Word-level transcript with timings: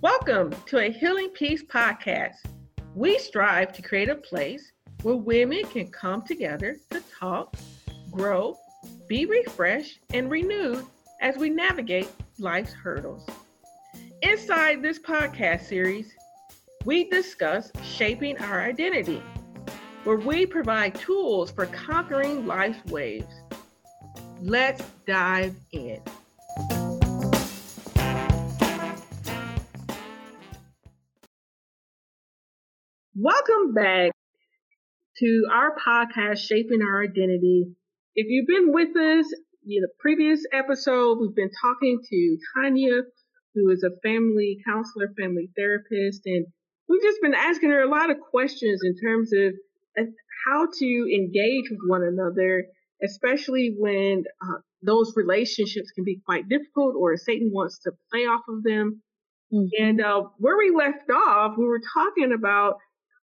Welcome 0.00 0.54
to 0.66 0.78
a 0.78 0.92
Healing 0.92 1.30
Peace 1.30 1.64
podcast. 1.64 2.36
We 2.94 3.18
strive 3.18 3.72
to 3.72 3.82
create 3.82 4.08
a 4.08 4.14
place 4.14 4.70
where 5.02 5.16
women 5.16 5.64
can 5.64 5.88
come 5.88 6.22
together 6.22 6.76
to 6.90 7.02
talk, 7.18 7.56
grow, 8.10 8.56
be 9.08 9.26
refreshed, 9.26 9.98
and 10.14 10.30
renewed 10.30 10.84
as 11.20 11.36
we 11.36 11.50
navigate 11.50 12.08
life's 12.38 12.72
hurdles. 12.72 13.26
Inside 14.22 14.82
this 14.82 14.98
podcast 14.98 15.66
series, 15.66 16.12
we 16.84 17.10
discuss 17.10 17.72
shaping 17.82 18.38
our 18.38 18.60
identity, 18.60 19.22
where 20.04 20.18
we 20.18 20.46
provide 20.46 20.94
tools 20.94 21.50
for 21.50 21.66
conquering 21.66 22.46
life's 22.46 22.84
waves. 22.86 23.34
Let's 24.40 24.84
dive 25.06 25.56
in. 25.72 26.00
Welcome 33.68 33.84
back 33.84 34.12
to 35.18 35.46
our 35.52 35.74
podcast, 35.76 36.38
Shaping 36.38 36.80
Our 36.80 37.02
Identity. 37.02 37.66
If 38.14 38.26
you've 38.28 38.46
been 38.46 38.72
with 38.72 38.96
us 38.96 39.26
in 39.66 39.82
the 39.82 39.88
previous 39.98 40.42
episode, 40.52 41.18
we've 41.20 41.34
been 41.34 41.50
talking 41.60 42.00
to 42.02 42.38
Tanya, 42.54 43.02
who 43.54 43.70
is 43.70 43.84
a 43.84 43.90
family 44.02 44.58
counselor, 44.66 45.08
family 45.20 45.50
therapist, 45.54 46.22
and 46.24 46.46
we've 46.88 47.02
just 47.02 47.20
been 47.20 47.34
asking 47.34 47.70
her 47.70 47.82
a 47.82 47.90
lot 47.90 48.10
of 48.10 48.16
questions 48.30 48.80
in 48.84 48.94
terms 48.96 49.32
of 49.34 49.52
uh, 49.98 50.04
how 50.46 50.68
to 50.78 51.14
engage 51.14 51.68
with 51.70 51.80
one 51.88 52.04
another, 52.04 52.64
especially 53.04 53.74
when 53.76 54.24
uh, 54.42 54.60
those 54.82 55.12
relationships 55.14 55.90
can 55.90 56.04
be 56.04 56.20
quite 56.24 56.48
difficult 56.48 56.94
or 56.96 57.16
Satan 57.18 57.50
wants 57.52 57.80
to 57.80 57.92
play 58.10 58.22
off 58.22 58.42
of 58.48 58.62
them. 58.62 59.02
Mm-hmm. 59.52 59.82
And 59.82 60.00
uh, 60.00 60.22
where 60.38 60.56
we 60.56 60.74
left 60.74 61.10
off, 61.10 61.54
we 61.58 61.66
were 61.66 61.82
talking 61.94 62.32
about 62.32 62.76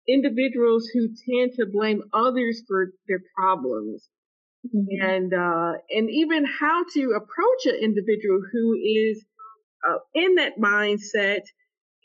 individuals 0.07 0.89
who 0.93 1.07
tend 1.07 1.53
to 1.53 1.65
blame 1.65 2.03
others 2.13 2.61
for 2.67 2.91
their 3.07 3.21
problems. 3.35 4.07
Mm-hmm. 4.73 5.05
And 5.05 5.33
uh, 5.33 5.73
and 5.89 6.09
even 6.09 6.45
how 6.45 6.85
to 6.93 7.11
approach 7.17 7.65
an 7.65 7.83
individual 7.83 8.39
who 8.49 8.75
is 8.75 9.25
uh, 9.87 9.97
in 10.15 10.35
that 10.35 10.53
mindset 10.57 11.41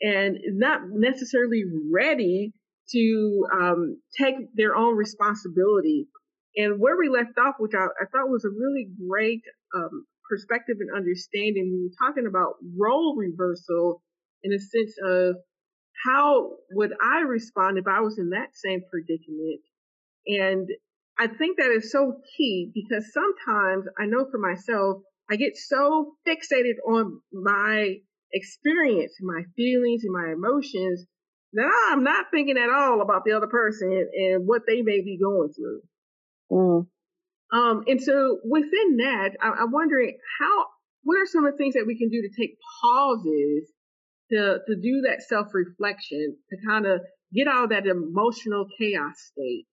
and 0.01 0.37
not 0.45 0.81
necessarily 0.89 1.63
ready 1.93 2.53
to 2.91 3.45
um, 3.53 4.01
take 4.17 4.35
their 4.55 4.75
own 4.75 4.95
responsibility. 4.95 6.07
And 6.55 6.79
where 6.79 6.97
we 6.97 7.09
left 7.09 7.37
off, 7.37 7.55
which 7.59 7.73
I, 7.73 7.85
I 7.85 8.05
thought 8.11 8.29
was 8.29 8.43
a 8.43 8.49
really 8.49 8.89
great 9.07 9.41
um, 9.75 10.05
perspective 10.29 10.77
and 10.79 10.89
understanding, 10.95 11.71
we 11.71 11.83
were 11.83 12.07
talking 12.07 12.27
about 12.27 12.55
role 12.77 13.15
reversal 13.15 14.01
in 14.43 14.53
a 14.53 14.59
sense 14.59 14.93
of 15.03 15.35
how 16.05 16.51
would 16.71 16.93
I 17.01 17.21
respond 17.21 17.77
if 17.77 17.87
I 17.87 18.01
was 18.01 18.17
in 18.17 18.29
that 18.29 18.49
same 18.53 18.81
predicament? 18.89 19.61
And 20.27 20.69
I 21.17 21.27
think 21.27 21.57
that 21.57 21.71
is 21.71 21.91
so 21.91 22.21
key 22.37 22.71
because 22.73 23.11
sometimes 23.13 23.85
I 23.99 24.05
know 24.05 24.25
for 24.31 24.37
myself, 24.37 25.01
I 25.29 25.35
get 25.35 25.57
so 25.57 26.13
fixated 26.27 26.75
on 26.87 27.19
my 27.33 27.95
experience, 28.33 29.13
my 29.21 29.43
feelings, 29.55 30.03
and 30.03 30.13
my 30.13 30.31
emotions 30.31 31.05
that 31.53 31.89
I'm 31.91 32.03
not 32.03 32.27
thinking 32.31 32.57
at 32.57 32.69
all 32.69 33.01
about 33.01 33.23
the 33.25 33.33
other 33.33 33.47
person 33.47 33.91
and 33.91 34.47
what 34.47 34.61
they 34.67 34.81
may 34.81 35.01
be 35.01 35.19
going 35.21 35.49
through. 35.53 35.81
Mm. 36.51 36.87
Um, 37.51 37.83
and 37.87 38.01
so 38.01 38.39
within 38.43 38.97
that, 38.97 39.31
I, 39.41 39.49
I'm 39.49 39.71
wondering 39.71 40.17
how, 40.39 40.65
what 41.03 41.17
are 41.17 41.25
some 41.25 41.45
of 41.45 41.53
the 41.53 41.57
things 41.57 41.73
that 41.73 41.87
we 41.87 41.97
can 41.97 42.09
do 42.09 42.21
to 42.21 42.29
take 42.39 42.57
pauses 42.81 43.71
to 44.31 44.59
to 44.67 44.75
do 44.75 45.01
that 45.07 45.21
self 45.27 45.47
reflection 45.53 46.37
to 46.49 46.57
kind 46.67 46.85
of 46.85 47.01
get 47.33 47.47
out 47.47 47.65
of 47.65 47.69
that 47.69 47.85
emotional 47.85 48.65
chaos 48.79 49.15
state. 49.31 49.65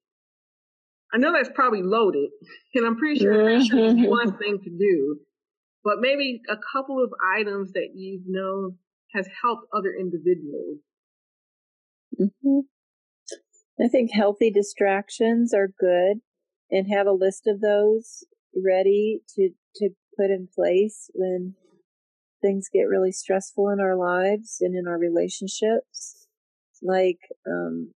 I 1.13 1.19
know 1.19 1.33
that's 1.33 1.51
probably 1.55 1.83
loaded, 1.83 2.31
and 2.75 2.87
I'm 2.87 2.97
pretty 2.97 3.21
sure 3.21 3.53
that's 3.53 3.71
mm-hmm. 3.71 4.07
one 4.07 4.37
thing 4.39 4.59
to 4.63 4.71
do, 4.71 5.19
but 5.85 5.95
maybe 6.01 6.41
a 6.49 6.57
couple 6.73 7.03
of 7.03 7.11
items 7.39 7.73
that 7.73 7.91
you've 7.95 8.25
known 8.27 8.77
has 9.15 9.29
helped 9.43 9.67
other 9.75 9.95
individuals. 9.99 10.79
Mm-hmm. 12.21 12.61
I 13.83 13.89
think 13.89 14.11
healthy 14.13 14.51
distractions 14.51 15.53
are 15.55 15.69
good, 15.69 16.21
and 16.71 16.93
have 16.93 17.07
a 17.07 17.13
list 17.13 17.47
of 17.47 17.61
those 17.61 18.25
ready 18.55 19.21
to 19.37 19.51
to 19.77 19.91
put 20.19 20.31
in 20.31 20.49
place 20.55 21.11
when 21.15 21.55
things 22.43 22.69
get 22.73 22.83
really 22.83 23.13
stressful 23.13 23.69
in 23.71 23.81
our 23.81 23.97
lives 23.97 24.59
and 24.61 24.75
in 24.75 24.87
our 24.87 24.99
relationships, 24.99 26.27
like, 26.83 27.21
um, 27.47 27.93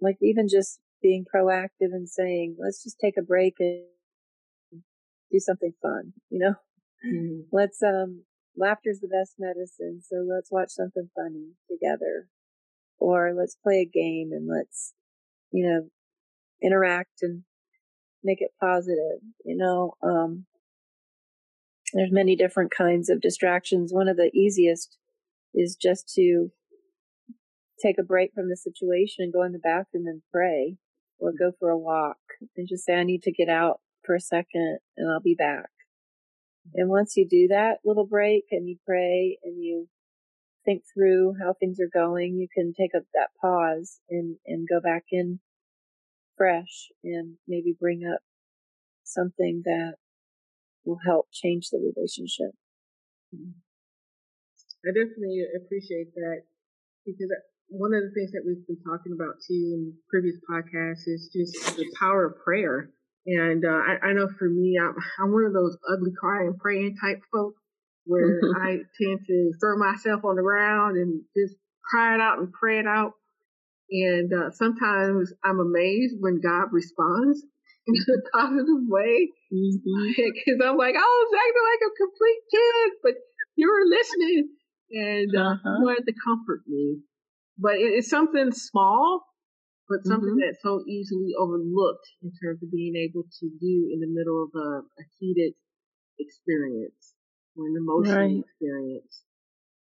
like 0.00 0.16
even 0.22 0.48
just 0.48 0.80
being 1.02 1.24
proactive 1.24 1.92
and 1.92 2.08
saying, 2.08 2.56
let's 2.58 2.82
just 2.82 2.98
take 2.98 3.16
a 3.18 3.22
break 3.22 3.54
and 3.58 3.84
do 5.30 5.38
something 5.38 5.72
fun, 5.82 6.12
you 6.30 6.38
know? 6.38 6.54
Mm-hmm. 7.06 7.40
Let's, 7.52 7.82
um, 7.82 8.24
laughter's 8.56 9.00
the 9.00 9.08
best 9.08 9.34
medicine. 9.38 10.00
So 10.02 10.24
let's 10.26 10.50
watch 10.50 10.70
something 10.70 11.10
funny 11.14 11.50
together 11.70 12.28
or 12.98 13.34
let's 13.36 13.56
play 13.62 13.80
a 13.80 13.84
game 13.84 14.30
and 14.32 14.48
let's, 14.48 14.94
you 15.52 15.66
know, 15.66 15.88
interact 16.62 17.22
and 17.22 17.42
make 18.22 18.40
it 18.40 18.52
positive, 18.60 19.20
you 19.44 19.56
know, 19.56 19.94
um, 20.02 20.46
there's 21.94 22.12
many 22.12 22.36
different 22.36 22.72
kinds 22.76 23.08
of 23.08 23.20
distractions. 23.20 23.92
One 23.92 24.08
of 24.08 24.16
the 24.16 24.30
easiest 24.34 24.98
is 25.54 25.76
just 25.80 26.12
to 26.14 26.50
take 27.80 27.98
a 27.98 28.04
break 28.04 28.32
from 28.34 28.48
the 28.48 28.56
situation 28.56 29.22
and 29.22 29.32
go 29.32 29.42
in 29.42 29.52
the 29.52 29.58
bathroom 29.58 30.06
and 30.06 30.22
pray 30.32 30.76
or 31.18 31.32
go 31.32 31.52
for 31.58 31.70
a 31.70 31.78
walk 31.78 32.16
and 32.56 32.68
just 32.68 32.84
say, 32.84 32.94
I 32.94 33.04
need 33.04 33.22
to 33.22 33.32
get 33.32 33.48
out 33.48 33.80
for 34.04 34.14
a 34.14 34.20
second 34.20 34.78
and 34.96 35.10
I'll 35.10 35.20
be 35.20 35.36
back. 35.36 35.70
And 36.74 36.88
once 36.88 37.16
you 37.16 37.28
do 37.28 37.48
that 37.48 37.78
little 37.84 38.06
break 38.06 38.44
and 38.50 38.68
you 38.68 38.76
pray 38.84 39.38
and 39.44 39.62
you 39.62 39.88
think 40.64 40.82
through 40.92 41.36
how 41.40 41.52
things 41.52 41.78
are 41.78 41.90
going, 41.92 42.36
you 42.36 42.48
can 42.52 42.72
take 42.72 42.94
up 42.96 43.04
that 43.14 43.28
pause 43.40 44.00
and, 44.10 44.36
and 44.46 44.66
go 44.68 44.80
back 44.80 45.04
in 45.10 45.40
fresh 46.36 46.88
and 47.04 47.36
maybe 47.46 47.76
bring 47.78 48.02
up 48.04 48.20
something 49.04 49.62
that 49.64 49.94
will 50.84 50.98
help 51.04 51.26
change 51.32 51.70
the 51.70 51.78
relationship. 51.78 52.52
I 54.84 54.92
definitely 54.92 55.44
appreciate 55.56 56.14
that 56.14 56.42
because 57.06 57.30
one 57.68 57.94
of 57.94 58.02
the 58.02 58.12
things 58.14 58.32
that 58.32 58.44
we've 58.44 58.66
been 58.66 58.80
talking 58.84 59.12
about 59.12 59.40
too 59.46 59.72
in 59.74 59.94
previous 60.10 60.36
podcasts 60.48 61.08
is 61.08 61.30
just 61.32 61.76
the 61.76 61.86
power 61.98 62.26
of 62.26 62.44
prayer. 62.44 62.90
And 63.26 63.64
uh, 63.64 63.68
I, 63.68 64.08
I, 64.08 64.12
know 64.12 64.28
for 64.38 64.48
me, 64.48 64.76
I'm, 64.78 64.94
I'm, 65.18 65.32
one 65.32 65.46
of 65.46 65.54
those 65.54 65.78
ugly 65.90 66.12
crying 66.18 66.54
praying 66.60 66.96
type 67.00 67.22
folks 67.32 67.60
where 68.04 68.40
I 68.62 68.84
tend 69.00 69.20
to 69.26 69.52
throw 69.60 69.78
myself 69.78 70.24
on 70.24 70.36
the 70.36 70.42
ground 70.42 70.98
and 70.98 71.22
just 71.34 71.56
cry 71.90 72.14
it 72.14 72.20
out 72.20 72.38
and 72.38 72.52
pray 72.52 72.78
it 72.80 72.86
out. 72.86 73.12
And 73.90 74.30
uh, 74.32 74.50
sometimes 74.50 75.32
I'm 75.42 75.60
amazed 75.60 76.16
when 76.20 76.40
God 76.40 76.68
responds 76.72 77.42
in 77.86 77.94
a 77.94 78.36
positive 78.36 78.84
way. 78.88 79.30
Because 79.50 79.80
mm-hmm. 79.84 80.62
I'm 80.68 80.76
like, 80.76 80.96
I 80.96 81.04
was 81.04 81.30
acting 81.34 81.66
like 81.68 81.84
a 81.84 81.92
complete 81.96 82.42
kid, 82.50 82.90
but 83.02 83.14
you 83.56 83.68
were 83.68 83.84
listening 83.86 84.48
and 84.90 85.30
uh, 85.36 85.54
uh-huh. 85.54 85.76
you 85.78 85.84
wanted 85.84 86.06
to 86.06 86.14
comfort 86.24 86.62
me. 86.66 87.00
But 87.58 87.74
it, 87.74 88.02
it's 88.02 88.10
something 88.10 88.52
small, 88.52 89.22
but 89.88 90.04
something 90.04 90.30
mm-hmm. 90.30 90.40
that's 90.40 90.62
so 90.62 90.82
easily 90.88 91.32
overlooked 91.38 92.08
in 92.22 92.32
terms 92.42 92.62
of 92.62 92.70
being 92.70 92.96
able 92.96 93.22
to 93.22 93.46
do 93.60 93.90
in 93.92 94.00
the 94.00 94.10
middle 94.10 94.44
of 94.44 94.50
a, 94.54 94.68
a 94.80 95.04
heated 95.18 95.54
experience 96.18 97.14
or 97.56 97.66
an 97.66 97.76
emotional 97.76 98.16
right. 98.16 98.44
experience. 98.44 99.22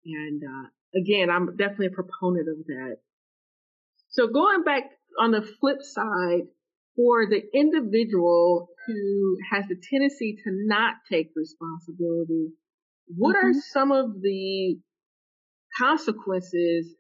And 0.05 0.43
uh, 0.43 0.69
again, 0.99 1.29
I'm 1.31 1.57
definitely 1.57 1.87
a 1.87 1.91
proponent 1.91 2.49
of 2.49 2.67
that. 2.67 2.97
So 4.09 4.27
going 4.27 4.65
back 4.65 4.85
on 5.19 5.31
the 5.31 5.43
flip 5.43 5.83
side, 5.83 6.49
for 7.01 7.25
the 7.27 7.41
individual 7.55 8.69
who 8.87 9.39
has 9.51 9.65
the 9.69 9.77
tendency 9.91 10.37
to 10.45 10.51
not 10.51 10.97
take 11.11 11.31
responsibility, 11.35 12.49
what 13.07 13.37
mm-hmm. 13.37 13.47
are 13.47 13.63
some 13.73 13.91
of 13.91 14.21
the 14.21 14.79
consequences 15.79 16.95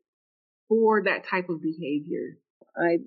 for 0.70 1.02
that 1.04 1.26
type 1.28 1.50
of 1.50 1.60
behavior? 1.60 2.38
I 2.74 2.98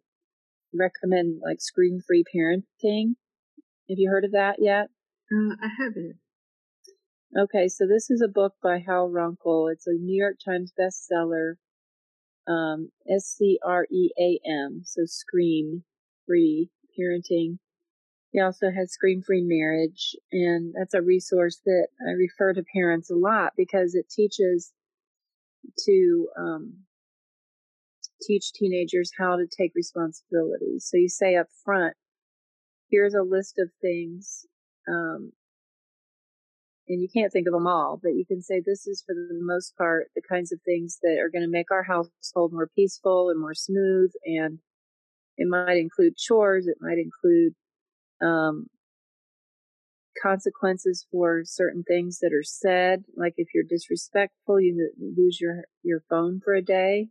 recommend 0.71 1.41
like 1.43 1.61
scream 1.61 1.99
free 2.05 2.23
parenting. 2.23 3.15
Have 3.89 3.97
you 3.97 4.09
heard 4.11 4.25
of 4.25 4.33
that 4.33 4.57
yet? 4.59 4.89
Uh, 5.31 5.55
I 5.63 5.69
haven't. 5.79 6.17
Okay, 7.35 7.67
so 7.69 7.87
this 7.87 8.11
is 8.11 8.21
a 8.21 8.31
book 8.31 8.53
by 8.61 8.83
Hal 8.85 9.09
Runkel. 9.09 9.71
It's 9.71 9.87
a 9.87 9.93
New 9.93 10.15
York 10.15 10.35
Times 10.45 10.71
bestseller. 10.79 11.53
Um, 12.47 12.89
S 13.09 13.33
C 13.35 13.57
R 13.65 13.87
E 13.89 14.11
A 14.19 14.39
M, 14.47 14.81
so 14.83 15.03
scream 15.05 15.85
free 16.27 16.69
parenting. 16.99 17.57
He 18.31 18.41
also 18.41 18.71
has 18.71 18.91
Scream 18.91 19.21
Free 19.21 19.43
Marriage, 19.43 20.15
and 20.31 20.73
that's 20.77 20.95
a 20.95 21.01
resource 21.01 21.61
that 21.65 21.87
I 22.01 22.11
refer 22.11 22.53
to 22.53 22.63
parents 22.73 23.11
a 23.11 23.15
lot 23.15 23.53
because 23.55 23.93
it 23.93 24.09
teaches 24.09 24.73
to 25.85 26.27
um, 26.37 26.73
teach 28.21 28.51
teenagers 28.53 29.11
how 29.17 29.35
to 29.35 29.45
take 29.45 29.73
responsibility. 29.75 30.79
So 30.79 30.97
you 30.97 31.09
say 31.09 31.35
up 31.35 31.47
front, 31.63 31.95
here's 32.89 33.13
a 33.13 33.21
list 33.21 33.59
of 33.59 33.69
things, 33.81 34.45
um, 34.87 35.31
and 36.87 37.01
you 37.01 37.07
can't 37.13 37.31
think 37.31 37.47
of 37.47 37.53
them 37.53 37.67
all, 37.67 37.99
but 38.01 38.15
you 38.15 38.25
can 38.25 38.41
say 38.41 38.59
this 38.59 38.87
is 38.87 39.03
for 39.05 39.13
the 39.13 39.39
most 39.41 39.77
part 39.77 40.07
the 40.15 40.21
kinds 40.27 40.51
of 40.51 40.59
things 40.65 40.99
that 41.01 41.17
are 41.19 41.29
going 41.29 41.43
to 41.43 41.51
make 41.51 41.71
our 41.71 41.83
household 41.83 42.51
more 42.51 42.69
peaceful 42.75 43.29
and 43.29 43.39
more 43.39 43.53
smooth. 43.53 44.11
And 44.25 44.59
it 45.37 45.47
might 45.47 45.77
include 45.77 46.17
chores, 46.17 46.67
it 46.67 46.77
might 46.79 46.97
include 46.97 47.53
um, 48.21 48.67
consequences 50.21 51.05
for 51.11 51.41
certain 51.43 51.83
things 51.83 52.19
that 52.19 52.33
are 52.33 52.43
said. 52.43 53.03
Like 53.15 53.33
if 53.37 53.49
you're 53.53 53.63
disrespectful, 53.67 54.59
you 54.59 54.91
lose 54.99 55.39
your 55.41 55.63
your 55.83 56.01
phone 56.09 56.41
for 56.43 56.53
a 56.53 56.61
day, 56.61 57.09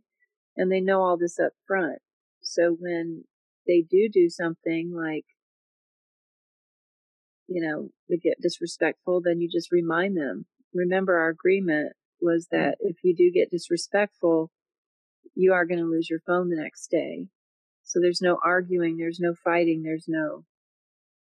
and 0.57 0.71
they 0.71 0.81
know 0.81 1.01
all 1.01 1.17
this 1.17 1.39
up 1.39 1.53
front. 1.67 1.99
So 2.41 2.75
when 2.79 3.23
they 3.67 3.81
do 3.81 4.09
do 4.11 4.29
something 4.29 4.93
like 4.95 5.25
you 7.47 7.61
know 7.61 7.89
they 8.09 8.17
get 8.17 8.41
disrespectful, 8.41 9.21
then 9.23 9.41
you 9.41 9.49
just 9.51 9.71
remind 9.71 10.17
them. 10.17 10.45
Remember, 10.73 11.17
our 11.17 11.29
agreement 11.29 11.93
was 12.21 12.47
that 12.51 12.77
if 12.79 12.97
you 13.03 13.15
do 13.15 13.31
get 13.31 13.51
disrespectful, 13.51 14.49
you 15.35 15.53
are 15.53 15.65
going 15.65 15.79
to 15.79 15.85
lose 15.85 16.09
your 16.09 16.21
phone 16.25 16.49
the 16.49 16.55
next 16.55 16.87
day. 16.87 17.27
So 17.83 17.99
there's 18.01 18.21
no 18.21 18.39
arguing, 18.43 18.97
there's 18.97 19.19
no 19.19 19.35
fighting, 19.43 19.83
there's 19.83 20.05
no 20.07 20.45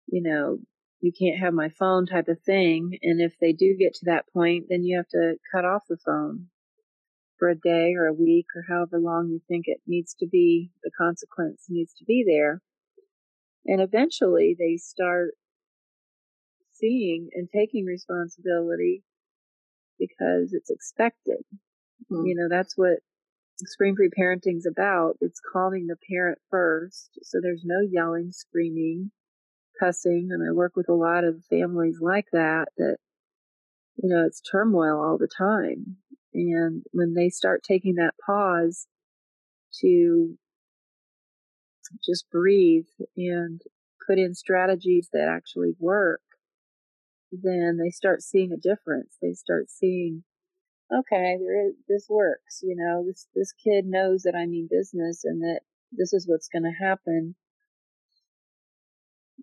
you 0.08 0.22
know, 0.22 0.60
you 1.02 1.12
can't 1.12 1.40
have 1.40 1.54
my 1.54 1.70
phone 1.70 2.06
type 2.06 2.28
of 2.28 2.42
thing. 2.42 2.98
And 3.02 3.22
if 3.22 3.34
they 3.40 3.52
do 3.52 3.76
get 3.78 3.94
to 3.96 4.06
that 4.06 4.26
point, 4.34 4.66
then 4.70 4.84
you 4.84 4.98
have 4.98 5.08
to 5.10 5.36
cut 5.54 5.66
off 5.66 5.84
the 5.90 5.98
phone 5.98 6.48
for 7.38 7.50
a 7.50 7.56
day 7.56 7.94
or 7.96 8.06
a 8.06 8.14
week 8.14 8.46
or 8.56 8.64
however 8.68 9.00
long 9.00 9.30
you 9.30 9.42
think 9.48 9.66
it 9.68 9.82
needs 9.86 10.14
to 10.20 10.28
be, 10.28 10.72
the 10.84 10.92
consequence 10.98 11.66
needs 11.70 11.94
to 11.96 12.06
be 12.06 12.24
there. 12.26 12.62
And 13.66 13.82
eventually 13.82 14.56
they 14.58 14.78
start 14.78 15.32
seeing 16.74 17.30
and 17.34 17.50
taking 17.54 17.86
responsibility 17.86 19.04
because 20.00 20.54
it's 20.54 20.70
expected. 20.70 21.44
Mm-hmm. 22.12 22.26
You 22.26 22.36
know, 22.36 22.48
that's 22.50 22.78
what 22.78 23.00
scream 23.66 23.96
free 23.96 24.10
parenting's 24.10 24.66
about. 24.66 25.18
It's 25.22 25.40
calming 25.52 25.88
the 25.88 25.98
parent 26.10 26.40
first. 26.50 27.20
So 27.24 27.40
there's 27.42 27.64
no 27.66 27.82
yelling, 27.82 28.32
screaming 28.32 29.12
cussing 29.80 30.30
and 30.32 30.48
I 30.48 30.52
work 30.52 30.76
with 30.76 30.90
a 30.90 30.94
lot 30.94 31.24
of 31.24 31.44
families 31.50 32.00
like 32.02 32.28
that 32.32 32.70
that 32.78 32.98
you 33.98 34.10
know 34.10 34.26
it's 34.26 34.42
turmoil 34.42 35.02
all 35.02 35.18
the 35.18 35.28
time 35.28 35.98
and 36.34 36.84
when 36.92 37.14
they 37.14 37.30
start 37.30 37.64
taking 37.64 37.96
that 37.96 38.14
pause 38.26 38.88
to 39.82 40.38
just 42.04 42.30
breathe 42.32 42.86
and 43.18 43.62
put 44.08 44.18
in 44.18 44.36
strategies 44.36 45.10
that 45.14 45.28
actually 45.28 45.74
work 45.80 46.22
then 47.32 47.78
they 47.82 47.90
start 47.90 48.22
seeing 48.22 48.52
a 48.52 48.58
difference 48.58 49.18
they 49.22 49.34
start 49.34 49.70
seeing 49.70 50.24
okay 51.00 51.38
there 51.40 51.68
is 51.68 51.74
this 51.88 52.08
works 52.10 52.62
you 52.64 52.76
know 52.76 53.04
this 53.06 53.28
this 53.36 53.54
kid 53.54 53.86
knows 53.86 54.24
that 54.24 54.36
I 54.36 54.46
mean 54.46 54.68
business 54.70 55.24
and 55.24 55.42
that 55.42 55.62
this 55.92 56.14
is 56.14 56.28
what's 56.28 56.50
going 56.50 56.64
to 56.64 56.86
happen 56.86 57.36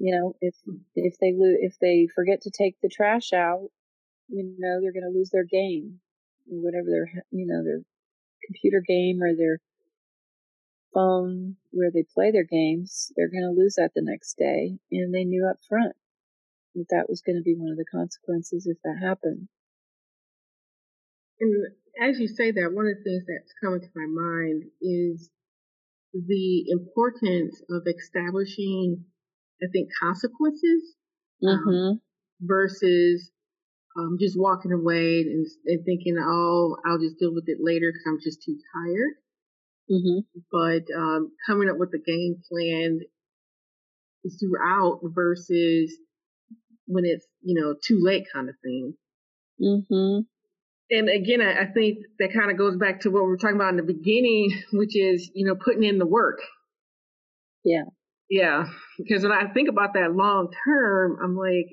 you 0.01 0.19
know, 0.19 0.35
if 0.41 0.55
if 0.95 1.19
they 1.19 1.33
lo- 1.33 1.61
if 1.61 1.79
they 1.79 2.09
forget 2.15 2.41
to 2.43 2.51
take 2.51 2.81
the 2.81 2.89
trash 2.89 3.33
out, 3.35 3.71
you 4.29 4.45
know, 4.59 4.81
they're 4.81 4.93
going 4.93 5.11
to 5.11 5.17
lose 5.17 5.31
their 5.31 5.45
game, 5.45 6.01
whatever 6.47 6.89
their 6.89 7.25
you 7.31 7.47
know 7.47 7.63
their 7.65 7.83
computer 8.47 8.83
game 8.87 9.23
or 9.23 9.35
their 9.37 9.61
phone 10.95 11.57
where 11.71 11.91
they 11.93 12.05
play 12.15 12.31
their 12.31 12.45
games. 12.45 13.13
They're 13.17 13.31
going 13.31 13.45
to 13.45 13.61
lose 13.61 13.75
that 13.77 13.93
the 13.95 14.03
next 14.03 14.39
day, 14.39 14.79
and 14.91 15.15
they 15.15 15.25
knew 15.25 15.47
up 15.47 15.59
front 15.69 15.95
that 16.75 16.87
that 16.91 17.09
was 17.11 17.21
going 17.23 17.37
to 17.37 17.43
be 17.43 17.55
one 17.57 17.71
of 17.73 17.77
the 17.79 17.85
consequences 17.85 18.67
if 18.67 18.79
that 18.85 18.99
happened. 19.03 19.49
And 21.41 21.55
as 22.01 22.21
you 22.21 22.29
say 22.29 22.51
that, 22.51 22.73
one 22.73 22.87
of 22.87 22.97
the 22.97 23.05
things 23.05 23.25
that's 23.27 23.53
coming 23.63 23.81
to 23.81 23.89
my 23.95 24.07
mind 24.07 24.65
is 24.81 25.31
the 26.13 26.65
importance 26.71 27.63
of 27.71 27.83
establishing 27.87 29.05
I 29.63 29.67
think, 29.73 29.89
consequences 30.03 30.95
um, 31.47 31.59
mm-hmm. 31.59 31.71
um, 31.71 32.01
versus 32.41 33.31
um, 33.97 34.17
just 34.19 34.39
walking 34.39 34.73
away 34.73 35.21
and, 35.21 35.47
and, 35.67 35.85
thinking, 35.85 36.17
oh, 36.19 36.77
I'll 36.87 36.99
just 36.99 37.19
deal 37.19 37.35
with 37.35 37.45
it 37.47 37.59
later 37.61 37.93
because 37.93 38.05
I'm 38.07 38.21
just 38.23 38.43
too 38.43 38.57
tired. 38.75 39.15
Mm-hmm. 39.91 40.41
But 40.51 40.95
um, 40.97 41.33
coming 41.47 41.69
up 41.69 41.77
with 41.79 41.91
a 41.95 41.99
game 41.99 42.41
plan 42.51 43.01
throughout 44.39 45.01
versus 45.03 45.93
when 46.87 47.05
it's, 47.05 47.27
you 47.43 47.61
know, 47.61 47.75
too 47.85 47.99
late 48.01 48.27
kind 48.33 48.49
of 48.49 48.55
thing. 48.63 48.95
Mm-hmm. 49.61 50.21
And 50.91 51.09
again, 51.09 51.41
I, 51.41 51.63
I 51.63 51.67
think 51.67 51.99
that 52.19 52.33
kind 52.33 52.51
of 52.51 52.59
goes 52.59 52.77
back 52.77 53.01
to 53.03 53.11
what 53.11 53.23
we 53.23 53.29
were 53.29 53.37
talking 53.37 53.57
about 53.57 53.71
in 53.71 53.77
the 53.77 53.83
beginning, 53.83 54.51
which 54.73 54.97
is, 54.97 55.31
you 55.35 55.47
know, 55.47 55.55
putting 55.55 55.85
in 55.85 55.99
the 55.99 56.07
work. 56.07 56.41
Yeah. 57.65 57.85
Yeah, 58.31 58.67
because 58.97 59.25
when 59.25 59.33
I 59.33 59.53
think 59.53 59.69
about 59.69 59.95
that 59.95 60.15
long 60.15 60.53
term, 60.65 61.19
I'm 61.21 61.37
like, 61.37 61.67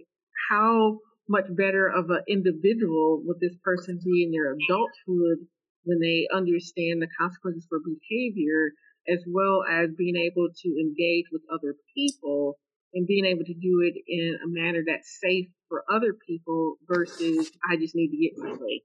how 0.49 0.97
much 1.29 1.45
better 1.49 1.87
of 1.87 2.09
an 2.09 2.23
individual 2.27 3.21
would 3.25 3.39
this 3.39 3.55
person 3.63 3.99
be 4.03 4.23
in 4.23 4.31
their 4.31 4.53
adulthood 4.53 5.45
when 5.83 5.99
they 5.99 6.27
understand 6.33 7.01
the 7.01 7.07
consequences 7.19 7.67
for 7.69 7.77
behavior, 7.79 8.71
as 9.07 9.23
well 9.27 9.63
as 9.69 9.91
being 9.95 10.15
able 10.15 10.47
to 10.63 10.69
engage 10.81 11.25
with 11.31 11.43
other 11.53 11.75
people 11.95 12.57
and 12.93 13.05
being 13.05 13.25
able 13.25 13.45
to 13.45 13.53
do 13.53 13.81
it 13.85 13.93
in 14.07 14.37
a 14.43 14.47
manner 14.47 14.81
that's 14.85 15.19
safe 15.21 15.47
for 15.69 15.83
other 15.93 16.13
people 16.27 16.77
versus 16.87 17.51
I 17.69 17.77
just 17.77 17.93
need 17.93 18.09
to 18.09 18.17
get 18.17 18.37
my 18.37 18.53
way. 18.53 18.81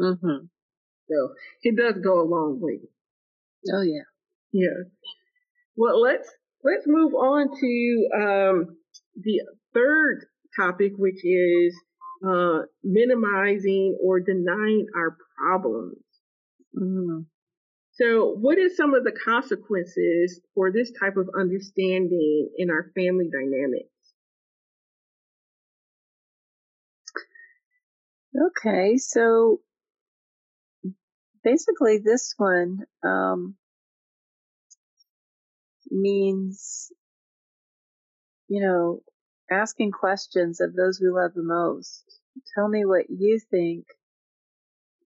Mm-hmm. 0.00 0.46
So 1.08 1.34
it 1.62 1.76
does 1.76 2.02
go 2.02 2.20
a 2.20 2.28
long 2.28 2.58
way. 2.60 2.80
Oh 3.72 3.82
yeah. 3.82 4.02
Yeah. 4.52 4.84
Well, 5.76 6.00
let's 6.00 6.28
let's 6.62 6.86
move 6.86 7.14
on 7.14 7.48
to 7.60 8.08
um, 8.16 8.76
the 9.16 9.40
third 9.74 10.26
topic, 10.56 10.92
which 10.96 11.24
is 11.24 11.74
uh, 12.26 12.60
minimizing 12.82 13.98
or 14.02 14.20
denying 14.20 14.86
our 14.96 15.16
problems. 15.38 15.98
Mm. 16.76 17.26
So, 17.92 18.34
what 18.40 18.58
are 18.58 18.68
some 18.74 18.94
of 18.94 19.04
the 19.04 19.12
consequences 19.12 20.40
for 20.54 20.72
this 20.72 20.90
type 20.98 21.16
of 21.16 21.28
understanding 21.38 22.50
in 22.56 22.70
our 22.70 22.90
family 22.94 23.28
dynamics? 23.30 23.88
Okay, 28.36 28.96
so 28.96 29.60
basically, 31.44 31.98
this 31.98 32.34
one 32.38 32.86
um, 33.04 33.54
means, 35.90 36.90
you 38.48 38.62
know, 38.62 39.00
asking 39.50 39.92
questions 39.92 40.60
of 40.60 40.74
those 40.74 41.00
we 41.00 41.08
love 41.08 41.32
the 41.34 41.42
most. 41.42 42.04
Tell 42.54 42.68
me 42.68 42.84
what 42.84 43.06
you 43.10 43.38
think 43.50 43.86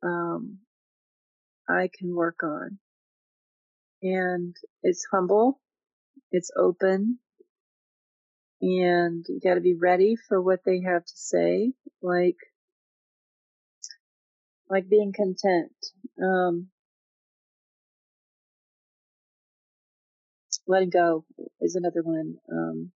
um, 0.03 0.59
I 1.67 1.89
can 1.97 2.13
work 2.15 2.43
on. 2.43 2.79
And 4.03 4.55
it's 4.83 5.07
humble, 5.11 5.59
it's 6.31 6.51
open, 6.55 7.17
and 8.61 9.25
you 9.27 9.39
got 9.43 9.55
to 9.55 9.61
be 9.61 9.75
ready 9.75 10.15
for 10.15 10.41
what 10.41 10.59
they 10.65 10.81
have 10.81 11.05
to 11.05 11.13
say, 11.15 11.73
like 12.01 12.37
like 14.69 14.89
being 14.89 15.13
content. 15.13 15.71
Um, 16.21 16.69
letting 20.67 20.89
go 20.89 21.25
is 21.61 21.75
another 21.75 22.01
one. 22.03 22.35
Um, 22.51 22.91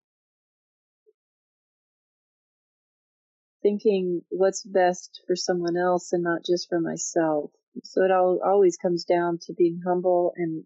thinking 3.62 4.22
what's 4.30 4.62
best 4.64 5.20
for 5.26 5.36
someone 5.36 5.76
else 5.76 6.12
and 6.12 6.22
not 6.22 6.44
just 6.44 6.68
for 6.68 6.80
myself. 6.80 7.50
So 7.84 8.02
it 8.04 8.10
all, 8.10 8.40
always 8.44 8.76
comes 8.76 9.04
down 9.04 9.38
to 9.42 9.52
being 9.52 9.80
humble 9.84 10.32
and 10.36 10.64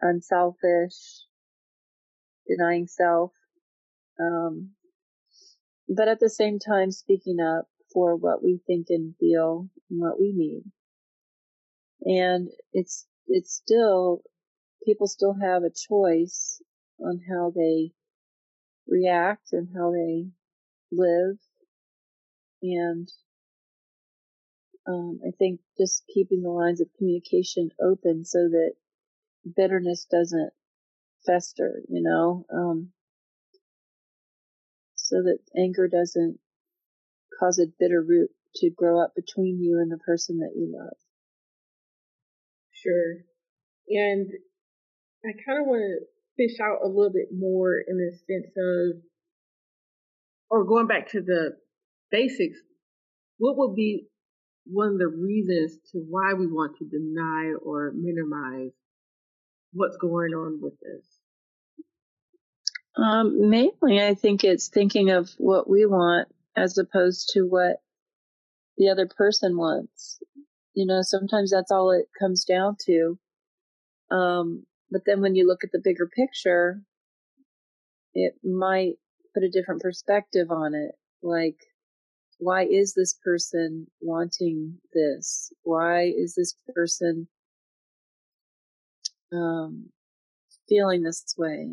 unselfish, 0.00 1.24
denying 2.48 2.86
self, 2.86 3.32
um, 4.20 4.70
but 5.88 6.08
at 6.08 6.20
the 6.20 6.30
same 6.30 6.58
time 6.58 6.90
speaking 6.90 7.40
up 7.40 7.66
for 7.92 8.16
what 8.16 8.42
we 8.42 8.60
think 8.66 8.86
and 8.90 9.14
feel 9.18 9.68
and 9.90 10.00
what 10.00 10.20
we 10.20 10.32
need. 10.32 10.62
And 12.04 12.50
it's 12.72 13.06
it's 13.26 13.52
still 13.52 14.22
people 14.84 15.06
still 15.06 15.34
have 15.34 15.62
a 15.62 15.70
choice 15.70 16.62
on 16.98 17.20
how 17.28 17.52
they 17.54 17.92
react 18.86 19.52
and 19.52 19.68
how 19.76 19.92
they 19.92 20.26
live. 20.90 21.36
And 22.62 23.08
um, 24.86 25.20
I 25.26 25.30
think 25.38 25.60
just 25.78 26.04
keeping 26.12 26.42
the 26.42 26.50
lines 26.50 26.80
of 26.80 26.88
communication 26.98 27.70
open 27.80 28.24
so 28.24 28.48
that 28.48 28.72
bitterness 29.56 30.06
doesn't 30.10 30.50
fester, 31.26 31.82
you 31.88 32.02
know, 32.02 32.46
um, 32.52 32.90
so 34.94 35.22
that 35.22 35.38
anger 35.56 35.88
doesn't 35.88 36.38
cause 37.40 37.58
a 37.58 37.66
bitter 37.78 38.02
root 38.02 38.30
to 38.56 38.70
grow 38.70 39.02
up 39.02 39.14
between 39.16 39.60
you 39.62 39.78
and 39.80 39.90
the 39.90 39.98
person 39.98 40.38
that 40.38 40.52
you 40.54 40.72
love. 40.76 40.96
Sure. 42.72 43.24
And 43.88 44.30
I 45.24 45.32
kind 45.44 45.60
of 45.60 45.66
want 45.66 45.82
to 45.82 46.06
fish 46.36 46.58
out 46.60 46.78
a 46.84 46.88
little 46.88 47.12
bit 47.12 47.28
more 47.36 47.74
in 47.86 47.96
the 47.96 48.12
sense 48.12 48.52
of, 48.56 49.02
or 50.50 50.64
going 50.64 50.86
back 50.86 51.10
to 51.10 51.20
the 51.20 51.56
basics, 52.10 52.58
what 53.38 53.56
would 53.56 53.74
be 53.74 54.06
one 54.66 54.88
of 54.88 54.98
the 54.98 55.08
reasons 55.08 55.78
to 55.92 55.98
why 55.98 56.34
we 56.34 56.46
want 56.46 56.76
to 56.78 56.84
deny 56.84 57.52
or 57.62 57.92
minimize 57.94 58.72
what's 59.72 59.96
going 59.96 60.32
on 60.32 60.60
with 60.60 60.74
this? 60.80 61.06
Um, 62.96 63.48
mainly, 63.48 64.02
I 64.02 64.14
think 64.14 64.44
it's 64.44 64.68
thinking 64.68 65.10
of 65.10 65.30
what 65.38 65.68
we 65.70 65.86
want 65.86 66.28
as 66.60 66.76
opposed 66.78 67.30
to 67.32 67.42
what 67.42 67.76
the 68.76 68.88
other 68.88 69.08
person 69.16 69.56
wants. 69.56 70.22
You 70.74 70.86
know, 70.86 71.00
sometimes 71.02 71.50
that's 71.50 71.70
all 71.70 71.90
it 71.90 72.06
comes 72.18 72.44
down 72.44 72.76
to. 72.86 73.18
Um, 74.10 74.64
but 74.90 75.02
then 75.06 75.20
when 75.20 75.34
you 75.34 75.46
look 75.46 75.64
at 75.64 75.72
the 75.72 75.80
bigger 75.82 76.08
picture, 76.14 76.82
it 78.14 78.34
might 78.44 78.94
put 79.34 79.44
a 79.44 79.50
different 79.50 79.82
perspective 79.82 80.50
on 80.50 80.74
it. 80.74 80.92
Like, 81.22 81.56
why 82.38 82.64
is 82.64 82.94
this 82.94 83.14
person 83.22 83.86
wanting 84.00 84.78
this? 84.92 85.52
Why 85.62 86.04
is 86.04 86.34
this 86.34 86.54
person 86.74 87.28
um, 89.32 89.90
feeling 90.68 91.02
this 91.02 91.24
way? 91.36 91.68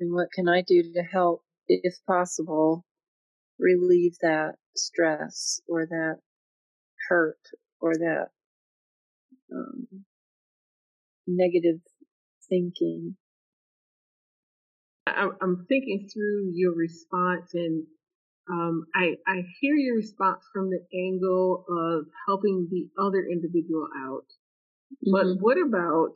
And 0.00 0.12
what 0.12 0.32
can 0.32 0.48
I 0.48 0.62
do 0.62 0.82
to 0.82 1.02
help, 1.02 1.42
if 1.68 1.94
possible, 2.06 2.84
relieve 3.62 4.16
that 4.20 4.56
stress 4.76 5.60
or 5.68 5.86
that 5.86 6.16
hurt 7.08 7.38
or 7.80 7.94
that 7.94 8.28
um, 9.54 9.86
negative 11.26 11.80
thinking? 12.48 13.16
I'm 15.06 15.66
thinking 15.68 16.08
through 16.12 16.52
your 16.54 16.74
response 16.74 17.52
and 17.54 17.84
um, 18.50 18.86
I, 18.94 19.14
I 19.26 19.42
hear 19.60 19.74
your 19.74 19.96
response 19.96 20.40
from 20.52 20.70
the 20.70 20.80
angle 20.94 21.64
of 21.68 22.06
helping 22.26 22.68
the 22.70 22.88
other 23.00 23.24
individual 23.30 23.88
out. 23.96 24.26
Mm-hmm. 25.06 25.12
But 25.12 25.42
what 25.42 25.58
about 25.58 26.14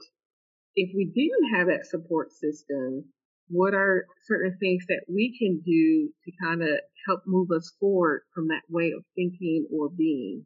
if 0.74 0.90
we 0.94 1.04
didn't 1.04 1.56
have 1.56 1.68
that 1.68 1.86
support 1.86 2.32
system? 2.32 3.04
What 3.48 3.74
are 3.74 4.06
certain 4.26 4.56
things 4.58 4.84
that 4.88 5.02
we 5.08 5.36
can 5.38 5.62
do 5.64 6.10
to 6.24 6.32
kind 6.42 6.62
of 6.62 6.80
help 7.06 7.20
move 7.26 7.50
us 7.50 7.72
forward 7.78 8.22
from 8.34 8.48
that 8.48 8.62
way 8.68 8.92
of 8.96 9.04
thinking 9.14 9.66
or 9.72 9.88
being? 9.88 10.44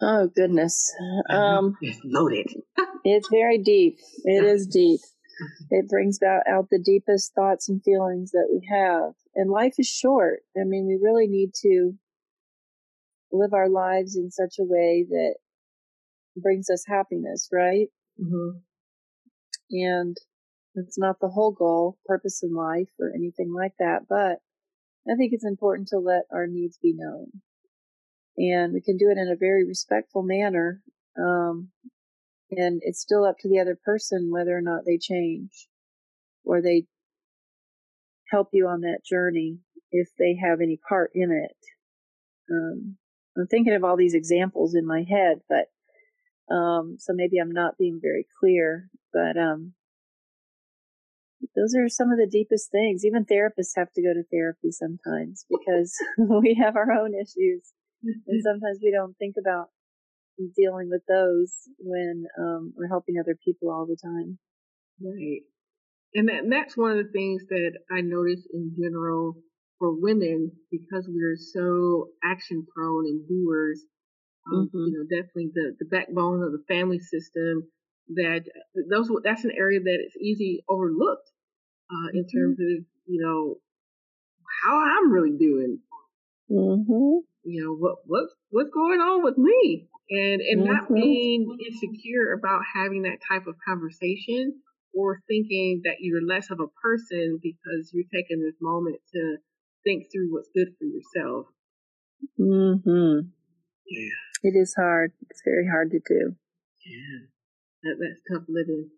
Oh 0.00 0.28
goodness, 0.34 0.92
um, 1.30 1.76
it's 1.80 2.00
loaded. 2.04 2.46
it's 3.04 3.28
very 3.30 3.58
deep. 3.58 3.98
It 4.24 4.44
is 4.44 4.66
deep. 4.66 5.00
It 5.70 5.86
brings 5.90 6.18
out, 6.22 6.44
out 6.48 6.68
the 6.70 6.78
deepest 6.82 7.34
thoughts 7.34 7.68
and 7.68 7.82
feelings 7.82 8.30
that 8.30 8.48
we 8.50 8.66
have. 8.70 9.12
And 9.34 9.50
life 9.50 9.74
is 9.76 9.86
short. 9.86 10.40
I 10.58 10.64
mean, 10.64 10.86
we 10.86 10.96
really 10.98 11.26
need 11.26 11.50
to 11.60 11.92
live 13.30 13.52
our 13.52 13.68
lives 13.68 14.16
in 14.16 14.30
such 14.30 14.54
a 14.58 14.64
way 14.64 15.04
that 15.06 15.34
brings 16.36 16.70
us 16.70 16.84
happiness, 16.86 17.50
right? 17.52 17.88
Mm-hmm. 18.18 18.58
And 19.72 20.16
it's 20.76 20.98
not 20.98 21.20
the 21.20 21.28
whole 21.28 21.52
goal, 21.52 21.98
purpose 22.06 22.42
in 22.42 22.54
life, 22.54 22.90
or 23.00 23.12
anything 23.14 23.52
like 23.52 23.72
that. 23.78 24.02
But 24.08 24.38
I 25.10 25.16
think 25.16 25.32
it's 25.32 25.46
important 25.46 25.88
to 25.88 25.98
let 25.98 26.24
our 26.32 26.46
needs 26.46 26.78
be 26.82 26.94
known. 26.96 27.26
And 28.38 28.72
we 28.72 28.80
can 28.80 28.96
do 28.96 29.08
it 29.10 29.18
in 29.18 29.28
a 29.28 29.36
very 29.36 29.64
respectful 29.64 30.22
manner. 30.22 30.82
Um, 31.18 31.70
and 32.50 32.80
it's 32.84 33.00
still 33.00 33.24
up 33.24 33.36
to 33.40 33.48
the 33.48 33.58
other 33.58 33.78
person 33.82 34.30
whether 34.30 34.56
or 34.56 34.60
not 34.60 34.84
they 34.84 34.98
change 34.98 35.68
or 36.44 36.60
they 36.60 36.86
help 38.30 38.48
you 38.52 38.68
on 38.68 38.82
that 38.82 39.04
journey 39.04 39.58
if 39.90 40.08
they 40.18 40.36
have 40.36 40.60
any 40.60 40.78
part 40.88 41.10
in 41.14 41.30
it. 41.32 41.56
Um, 42.52 42.96
I'm 43.36 43.46
thinking 43.46 43.74
of 43.74 43.84
all 43.84 43.96
these 43.96 44.14
examples 44.14 44.74
in 44.74 44.86
my 44.86 45.04
head, 45.08 45.40
but 45.48 46.54
um, 46.54 46.96
so 46.98 47.12
maybe 47.14 47.38
I'm 47.38 47.50
not 47.50 47.78
being 47.78 47.98
very 48.00 48.26
clear. 48.40 48.88
But 49.12 49.36
um, 49.36 49.72
those 51.54 51.74
are 51.76 51.88
some 51.88 52.10
of 52.10 52.18
the 52.18 52.28
deepest 52.30 52.70
things. 52.70 53.04
Even 53.04 53.24
therapists 53.24 53.76
have 53.76 53.92
to 53.92 54.02
go 54.02 54.12
to 54.12 54.24
therapy 54.30 54.70
sometimes 54.70 55.44
because 55.48 55.94
we 56.18 56.54
have 56.60 56.76
our 56.76 56.92
own 56.92 57.14
issues, 57.14 57.72
and 58.02 58.42
sometimes 58.42 58.78
we 58.82 58.90
don't 58.90 59.16
think 59.18 59.36
about 59.38 59.68
dealing 60.56 60.88
with 60.90 61.02
those 61.08 61.52
when 61.78 62.26
um, 62.38 62.72
we're 62.76 62.88
helping 62.88 63.16
other 63.18 63.36
people 63.44 63.70
all 63.70 63.86
the 63.86 63.96
time. 64.02 64.38
Right. 65.00 65.42
And, 66.14 66.28
that, 66.28 66.44
and 66.44 66.52
that's 66.52 66.76
one 66.76 66.92
of 66.92 66.98
the 66.98 67.12
things 67.12 67.42
that 67.48 67.72
I 67.90 68.00
notice 68.00 68.46
in 68.52 68.74
general 68.80 69.36
for 69.78 69.92
women 69.92 70.52
because 70.70 71.06
we're 71.08 71.36
so 71.36 72.08
action 72.24 72.66
prone 72.74 73.06
and 73.06 73.28
doers. 73.28 73.82
Um, 74.52 74.68
mm-hmm. 74.68 74.78
You 74.78 74.92
know, 74.92 75.04
definitely 75.04 75.50
the, 75.54 75.76
the 75.80 75.86
backbone 75.86 76.42
of 76.42 76.52
the 76.52 76.64
family 76.68 77.00
system. 77.00 77.68
That 78.14 78.44
those 78.88 79.10
that's 79.24 79.44
an 79.44 79.50
area 79.50 79.80
that 79.80 79.98
is 80.06 80.16
easy 80.22 80.62
overlooked 80.68 81.28
uh, 81.90 82.08
in 82.12 82.24
mm-hmm. 82.24 82.38
terms 82.38 82.58
of 82.60 82.84
you 83.06 83.20
know 83.22 83.56
how 84.64 84.78
I'm 84.78 85.12
really 85.12 85.36
doing. 85.38 85.78
Mm-hmm. 86.50 87.18
You 87.44 87.64
know 87.64 87.74
what 87.74 87.98
what 88.06 88.24
what's 88.50 88.70
going 88.70 89.00
on 89.00 89.24
with 89.24 89.38
me, 89.38 89.88
and 90.10 90.40
and 90.40 90.62
mm-hmm. 90.62 90.72
not 90.72 90.92
being 90.92 91.58
insecure 91.66 92.32
about 92.32 92.62
having 92.74 93.02
that 93.02 93.18
type 93.28 93.46
of 93.46 93.54
conversation 93.66 94.60
or 94.94 95.20
thinking 95.28 95.82
that 95.84 95.96
you're 96.00 96.26
less 96.26 96.50
of 96.50 96.58
a 96.58 96.72
person 96.82 97.38
because 97.42 97.90
you're 97.92 98.08
taking 98.12 98.40
this 98.40 98.56
moment 98.60 98.96
to 99.12 99.36
think 99.84 100.06
through 100.10 100.32
what's 100.32 100.48
good 100.54 100.68
for 100.78 100.84
yourself. 100.84 101.46
Mhm. 102.40 103.30
Yeah. 103.86 104.08
It 104.42 104.56
is 104.56 104.74
hard. 104.74 105.12
It's 105.30 105.42
very 105.44 105.66
hard 105.66 105.90
to 105.90 106.00
do. 106.00 106.36
Yeah. 106.84 107.26
That, 107.82 107.96
that's 108.00 108.22
tough 108.30 108.48
living. 108.48 108.90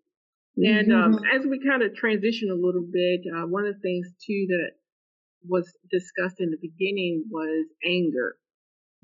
Mm-hmm. 0.59 0.77
And 0.77 0.93
um, 0.93 1.19
as 1.33 1.45
we 1.45 1.63
kind 1.65 1.83
of 1.83 1.95
transition 1.95 2.49
a 2.51 2.55
little 2.55 2.85
bit, 2.91 3.21
uh, 3.35 3.47
one 3.47 3.65
of 3.65 3.75
the 3.75 3.81
things 3.81 4.07
too 4.25 4.45
that 4.49 4.71
was 5.47 5.71
discussed 5.89 6.39
in 6.39 6.51
the 6.51 6.57
beginning 6.61 7.25
was 7.29 7.65
anger. 7.85 8.35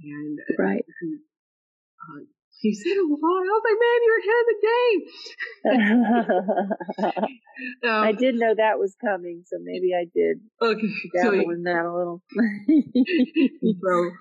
And 0.03 0.39
uh, 0.49 0.63
right. 0.63 0.83
Uh, 0.83 2.25
he 2.59 2.73
said 2.73 2.97
a 2.97 3.03
lot. 3.03 3.19
I 3.21 3.51
was 3.51 3.63
like, 3.65 3.79
man, 3.83 3.99
you're 4.05 4.21
ahead 4.23 4.41
of 4.41 4.47
the 4.49 4.59
game. 5.65 7.29
um, 7.89 8.03
I 8.03 8.11
did 8.11 8.35
know 8.35 8.53
that 8.55 8.79
was 8.79 8.95
coming, 9.03 9.43
so 9.45 9.57
maybe 9.61 9.91
I 9.93 10.05
did 10.13 10.39
okay, 10.61 10.87
so, 11.21 11.31
in 11.33 11.63
that 11.63 11.85
a 11.85 11.93
little. 11.93 12.21
so, 13.83 14.11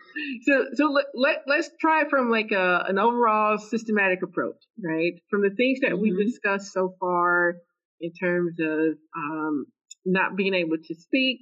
so, 0.42 0.64
so 0.74 0.84
let, 0.92 1.06
let, 1.14 1.44
let's 1.46 1.70
try 1.80 2.04
from 2.08 2.30
like 2.30 2.50
a, 2.52 2.84
an 2.88 2.98
overall 2.98 3.58
systematic 3.58 4.22
approach, 4.22 4.62
right? 4.82 5.14
From 5.30 5.42
the 5.42 5.54
things 5.56 5.80
that 5.80 5.92
mm-hmm. 5.92 6.02
we 6.02 6.24
discussed 6.24 6.72
so 6.72 6.94
far 7.00 7.56
in 8.00 8.12
terms 8.12 8.56
of 8.60 8.98
um, 9.16 9.66
not 10.04 10.36
being 10.36 10.54
able 10.54 10.76
to 10.76 10.94
speak, 10.94 11.38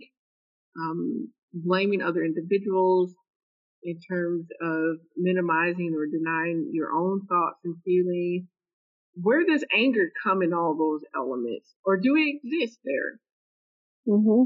um, 0.79 1.33
blaming 1.53 2.03
other 2.03 2.23
individuals, 2.23 3.15
in 3.83 3.99
terms 4.01 4.47
of 4.61 4.99
minimizing 5.17 5.95
or 5.97 6.07
denying 6.07 6.71
your 6.73 6.93
own 6.93 7.27
thoughts 7.27 7.59
and 7.65 7.77
feelings. 7.85 8.47
Where 9.15 9.45
does 9.45 9.65
anger 9.77 10.11
come 10.25 10.43
in 10.43 10.55
all 10.55 10.75
those 10.77 11.03
elements, 11.15 11.75
or 11.85 11.99
do 11.99 12.17
it 12.17 12.41
exist 12.43 12.79
there? 12.85 13.21
Mm-hmm. 14.09 14.45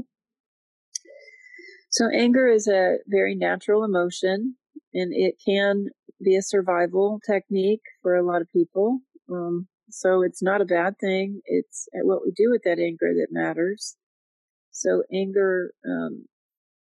So, 1.89 2.09
anger 2.13 2.47
is 2.47 2.67
a 2.67 2.97
very 3.07 3.33
natural 3.33 3.83
emotion, 3.83 4.55
and 4.93 5.13
it 5.15 5.35
can 5.45 5.87
be 6.21 6.35
a 6.35 6.41
survival 6.41 7.19
technique 7.25 7.83
for 8.01 8.15
a 8.15 8.25
lot 8.25 8.41
of 8.41 8.51
people. 8.51 8.99
Um, 9.31 9.67
so, 9.89 10.21
it's 10.21 10.43
not 10.43 10.59
a 10.61 10.65
bad 10.65 10.95
thing. 10.99 11.41
It's 11.45 11.87
what 11.93 12.23
we 12.25 12.31
do 12.31 12.51
with 12.51 12.63
that 12.65 12.77
anger 12.79 13.13
that 13.13 13.27
matters. 13.31 13.95
So, 14.71 15.03
anger, 15.13 15.71
um, 15.85 16.25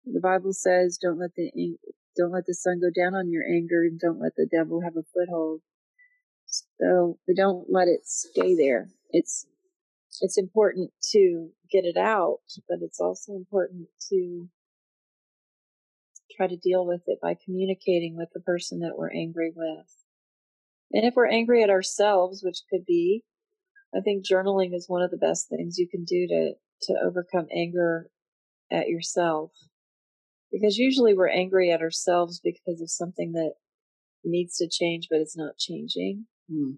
the 0.05 0.21
Bible 0.21 0.53
says, 0.53 0.99
don't 1.01 1.19
let 1.19 1.35
the 1.37 1.51
don't 2.17 2.33
let 2.33 2.47
the 2.47 2.55
sun 2.55 2.81
go 2.81 2.91
down 2.91 3.15
on 3.15 3.31
your 3.31 3.45
anger 3.45 3.83
and 3.83 3.99
don't 3.99 4.21
let 4.21 4.37
the 4.37 4.47
devil 4.51 4.83
have 4.83 4.97
a 4.97 5.03
foothold. 5.15 5.63
So 6.47 7.19
we 7.27 7.35
don't 7.35 7.67
let 7.71 7.89
it 7.89 8.07
stay 8.07 8.55
there. 8.55 8.89
It's 9.11 9.47
it's 10.21 10.37
important 10.37 10.93
to 11.13 11.51
get 11.71 11.85
it 11.85 11.97
out, 11.97 12.41
but 12.69 12.79
it's 12.83 13.01
also 13.01 13.33
important 13.33 13.89
to 14.11 14.49
try 16.37 16.47
to 16.47 16.57
deal 16.57 16.87
with 16.87 17.03
it 17.07 17.19
by 17.21 17.35
communicating 17.43 18.17
with 18.17 18.29
the 18.35 18.41
person 18.41 18.81
that 18.81 18.97
we're 18.97 19.11
angry 19.11 19.53
with. 19.55 19.87
And 20.93 21.07
if 21.07 21.15
we're 21.17 21.29
angry 21.29 21.63
at 21.63 21.71
ourselves, 21.71 22.43
which 22.45 22.61
could 22.71 22.85
be, 22.85 23.25
I 23.95 24.01
think 24.01 24.27
journaling 24.27 24.75
is 24.75 24.89
one 24.89 25.03
of 25.03 25.11
the 25.11 25.17
best 25.17 25.49
things 25.49 25.79
you 25.79 25.89
can 25.89 26.05
do 26.05 26.27
to, 26.27 26.53
to 26.83 26.95
overcome 27.03 27.47
anger 27.55 28.09
at 28.71 28.89
yourself. 28.89 29.53
Because 30.53 30.77
usually 30.77 31.15
we're 31.15 31.31
angry 31.31 31.71
at 31.71 31.81
ourselves 31.81 32.41
because 32.43 32.81
of 32.81 32.91
something 32.91 33.33
that 33.33 33.55
needs 34.25 34.57
to 34.59 34.69
change, 34.71 35.09
but 35.11 35.21
it's 35.21 35.37
not 35.37 35.57
changing. 35.59 36.27
Mm. 36.51 36.75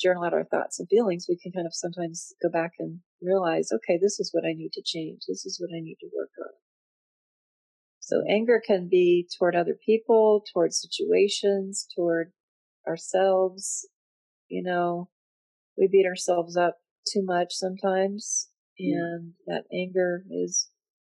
Journal 0.00 0.24
out 0.24 0.34
our 0.34 0.44
thoughts 0.44 0.78
and 0.78 0.88
feelings, 0.88 1.26
we 1.28 1.36
can 1.36 1.52
kind 1.52 1.66
of 1.66 1.74
sometimes 1.74 2.32
go 2.42 2.48
back 2.50 2.72
and 2.78 3.00
realize, 3.20 3.70
okay, 3.72 3.98
this 4.00 4.20
is 4.20 4.30
what 4.32 4.44
I 4.44 4.52
need 4.52 4.72
to 4.74 4.82
change. 4.84 5.22
This 5.26 5.44
is 5.44 5.58
what 5.60 5.74
I 5.76 5.80
need 5.80 5.96
to 6.00 6.10
work 6.16 6.30
on. 6.40 6.52
So 7.98 8.22
anger 8.30 8.62
can 8.64 8.88
be 8.88 9.26
toward 9.36 9.56
other 9.56 9.76
people, 9.84 10.44
toward 10.52 10.72
situations, 10.72 11.88
toward 11.96 12.30
ourselves. 12.86 13.88
You 14.48 14.62
know, 14.62 15.08
we 15.76 15.88
beat 15.90 16.06
ourselves 16.06 16.56
up 16.56 16.76
too 17.12 17.22
much 17.24 17.48
sometimes, 17.50 18.48
and 18.78 19.32
that 19.46 19.64
anger 19.72 20.22
is 20.30 20.68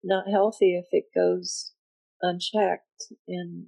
not 0.03 0.29
healthy 0.29 0.75
if 0.75 0.85
it 0.91 1.05
goes 1.15 1.73
unchecked. 2.21 3.13
And 3.27 3.67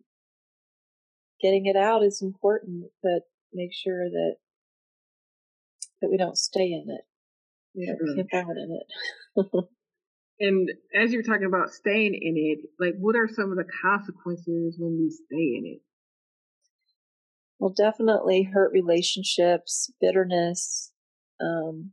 getting 1.42 1.66
it 1.66 1.76
out 1.76 2.04
is 2.04 2.22
important, 2.22 2.86
but 3.02 3.24
make 3.54 3.74
sure 3.74 4.10
that 4.10 4.36
that 6.02 6.10
we 6.10 6.18
don't 6.18 6.38
stay 6.38 6.72
in 6.72 6.86
it. 6.90 7.02
We 7.76 7.86
don't 7.86 7.98
sure. 7.98 8.16
camp 8.16 8.50
out 8.50 8.58
in 8.58 8.80
it. 8.82 9.66
and 10.40 10.70
as 10.96 11.14
you're 11.14 11.24
talking 11.24 11.46
about 11.46 11.70
staying 11.70 12.16
in 12.16 12.36
it, 12.36 12.70
like 12.80 12.96
what 13.00 13.16
are 13.16 13.28
some 13.28 13.52
of 13.52 13.58
the 13.58 13.68
consequences 13.82 14.78
when 14.80 14.98
we 15.00 15.10
stay 15.10 15.58
in 15.58 15.64
it? 15.66 15.82
Well, 17.60 17.74
definitely 17.78 18.50
hurt 18.52 18.72
relationships, 18.74 19.92
bitterness. 20.02 20.92
Um, 21.40 21.92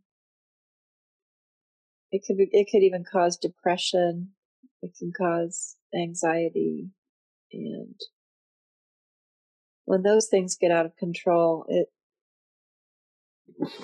it 2.12 2.22
could 2.26 2.36
it 2.38 2.68
could 2.70 2.82
even 2.82 3.04
cause 3.04 3.36
depression. 3.36 4.30
It 4.82 4.92
can 4.98 5.12
cause 5.16 5.76
anxiety, 5.94 6.90
and 7.52 7.94
when 9.84 10.02
those 10.02 10.28
things 10.28 10.56
get 10.56 10.70
out 10.70 10.86
of 10.86 10.96
control, 10.96 11.64
it 11.68 11.88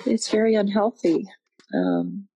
it's 0.05 0.29
very 0.29 0.55
unhealthy. 0.55 1.27
Um, 1.73 2.27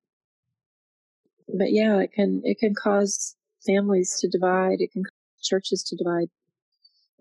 but 1.47 1.71
yeah, 1.71 1.99
it 1.99 2.11
can 2.13 2.41
it 2.43 2.59
can 2.59 2.73
cause 2.75 3.35
families 3.65 4.17
to 4.19 4.27
divide. 4.27 4.81
It 4.81 4.91
can 4.91 5.03
cause 5.03 5.41
churches 5.41 5.83
to 5.83 5.95
divide 5.95 6.29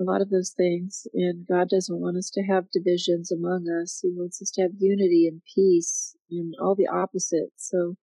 a 0.01 0.05
lot 0.05 0.21
of 0.21 0.31
those 0.31 0.51
things. 0.51 1.07
And 1.15 1.47
God 1.47 1.69
doesn't 1.69 2.01
want 2.01 2.17
us 2.17 2.31
to 2.31 2.43
have 2.43 2.71
divisions 2.71 3.33
among 3.33 3.67
us. 3.69 4.01
He 4.03 4.11
wants 4.15 4.41
us 4.41 4.51
to 4.53 4.63
have 4.63 4.73
unity 4.79 5.27
and 5.27 5.43
peace 5.55 6.17
and 6.31 6.55
all 6.61 6.75
the 6.75 6.89
opposites. 6.89 7.69
So 7.71 7.97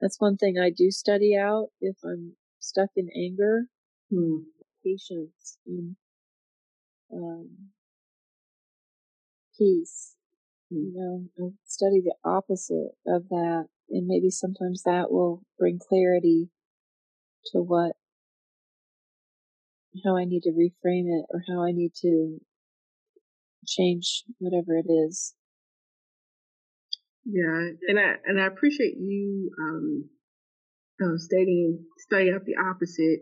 that's 0.00 0.20
one 0.20 0.36
thing 0.36 0.58
I 0.58 0.70
do 0.70 0.90
study 0.90 1.36
out 1.36 1.68
if 1.80 1.96
I'm 2.04 2.36
stuck 2.58 2.90
in 2.96 3.08
anger, 3.16 3.66
hmm. 4.10 4.38
patience, 4.84 5.58
and 5.66 5.96
um, 7.12 7.50
peace. 9.56 10.14
Hmm. 10.70 10.76
You 10.76 10.92
know, 11.38 11.46
I 11.46 11.50
study 11.64 12.00
the 12.00 12.14
opposite 12.24 12.92
of 13.06 13.28
that, 13.28 13.66
and 13.90 14.06
maybe 14.06 14.30
sometimes 14.30 14.82
that 14.84 15.10
will 15.10 15.42
bring 15.58 15.78
clarity 15.78 16.50
to 17.52 17.58
what 17.58 17.92
how 20.04 20.16
I 20.16 20.24
need 20.24 20.42
to 20.42 20.50
reframe 20.50 21.06
it 21.06 21.26
or 21.30 21.44
how 21.48 21.62
I 21.62 21.70
need 21.70 21.92
to 22.02 22.40
change 23.66 24.24
whatever 24.38 24.76
it 24.76 24.90
is. 24.90 25.34
Yeah, 27.24 27.70
and 27.88 27.98
I 27.98 28.14
and 28.26 28.40
I 28.40 28.46
appreciate 28.46 28.96
you 28.98 29.50
um, 29.58 30.08
uh, 31.02 31.16
stating 31.16 31.84
studying 31.98 32.34
out 32.34 32.44
the 32.44 32.56
opposite, 32.56 33.20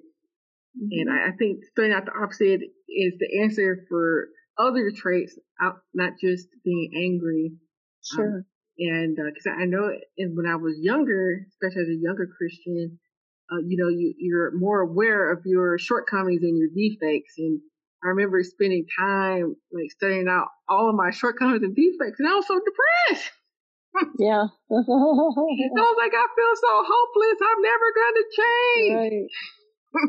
mm-hmm. 0.76 0.90
and 0.90 1.10
I, 1.10 1.28
I, 1.28 1.30
think 1.38 1.64
studying 1.70 1.94
out 1.94 2.06
the 2.06 2.12
opposite 2.12 2.62
is 2.88 3.14
the 3.18 3.40
answer 3.42 3.86
for 3.88 4.28
other 4.58 4.90
traits, 4.94 5.38
out 5.62 5.76
not 5.94 6.14
just 6.20 6.48
being 6.64 6.90
angry. 6.96 7.52
Um, 8.12 8.16
sure. 8.16 8.36
Um, 8.38 8.44
and 8.78 9.16
because 9.16 9.46
uh, 9.46 9.62
I 9.62 9.66
know, 9.66 9.90
and 10.18 10.36
when 10.36 10.46
I 10.46 10.56
was 10.56 10.74
younger, 10.80 11.46
especially 11.48 11.82
as 11.82 11.88
a 11.88 12.02
younger 12.02 12.26
Christian, 12.26 12.98
uh, 13.52 13.60
you 13.66 13.76
know, 13.76 13.88
you, 13.88 14.14
you're 14.18 14.50
more 14.58 14.80
aware 14.80 15.30
of 15.30 15.42
your 15.44 15.78
shortcomings 15.78 16.42
and 16.42 16.58
your 16.58 16.70
defects. 16.74 17.34
And 17.38 17.60
I 18.02 18.08
remember 18.08 18.42
spending 18.42 18.86
time 18.98 19.54
like 19.72 19.90
studying 19.90 20.26
out 20.28 20.48
all 20.68 20.88
of 20.88 20.96
my 20.96 21.10
shortcomings 21.10 21.62
and 21.62 21.76
defects, 21.76 22.18
and 22.18 22.28
I 22.28 22.34
was 22.34 22.46
so 22.46 22.58
depressed. 22.58 23.30
Yeah. 24.18 24.46
I 24.48 24.74
was 24.74 25.96
like, 25.98 26.14
I 26.14 26.26
feel 26.36 26.56
so 26.56 26.84
hopeless. 26.86 27.38
I'm 27.42 27.62
never 27.62 27.92
going 27.92 28.14
to 28.16 28.24
change. 28.40 28.94
Right. 28.96 29.28
and 29.92 30.08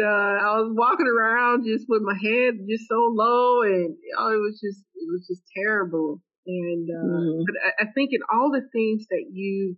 uh, 0.00 0.40
I 0.40 0.56
was 0.60 0.72
walking 0.74 1.06
around 1.06 1.66
just 1.66 1.84
with 1.88 2.02
my 2.02 2.14
head 2.14 2.54
just 2.68 2.88
so 2.88 3.12
low, 3.12 3.62
and 3.62 3.96
oh, 4.18 4.32
it 4.32 4.40
was 4.40 4.60
just 4.64 4.80
it 4.94 5.06
was 5.12 5.26
just 5.28 5.42
terrible. 5.54 6.22
And 6.46 6.88
uh, 6.88 7.04
mm. 7.04 7.44
but 7.44 7.54
I, 7.60 7.72
I 7.84 7.86
think 7.92 8.12
in 8.12 8.22
all 8.32 8.50
the 8.50 8.66
things 8.72 9.06
that 9.10 9.26
you 9.30 9.76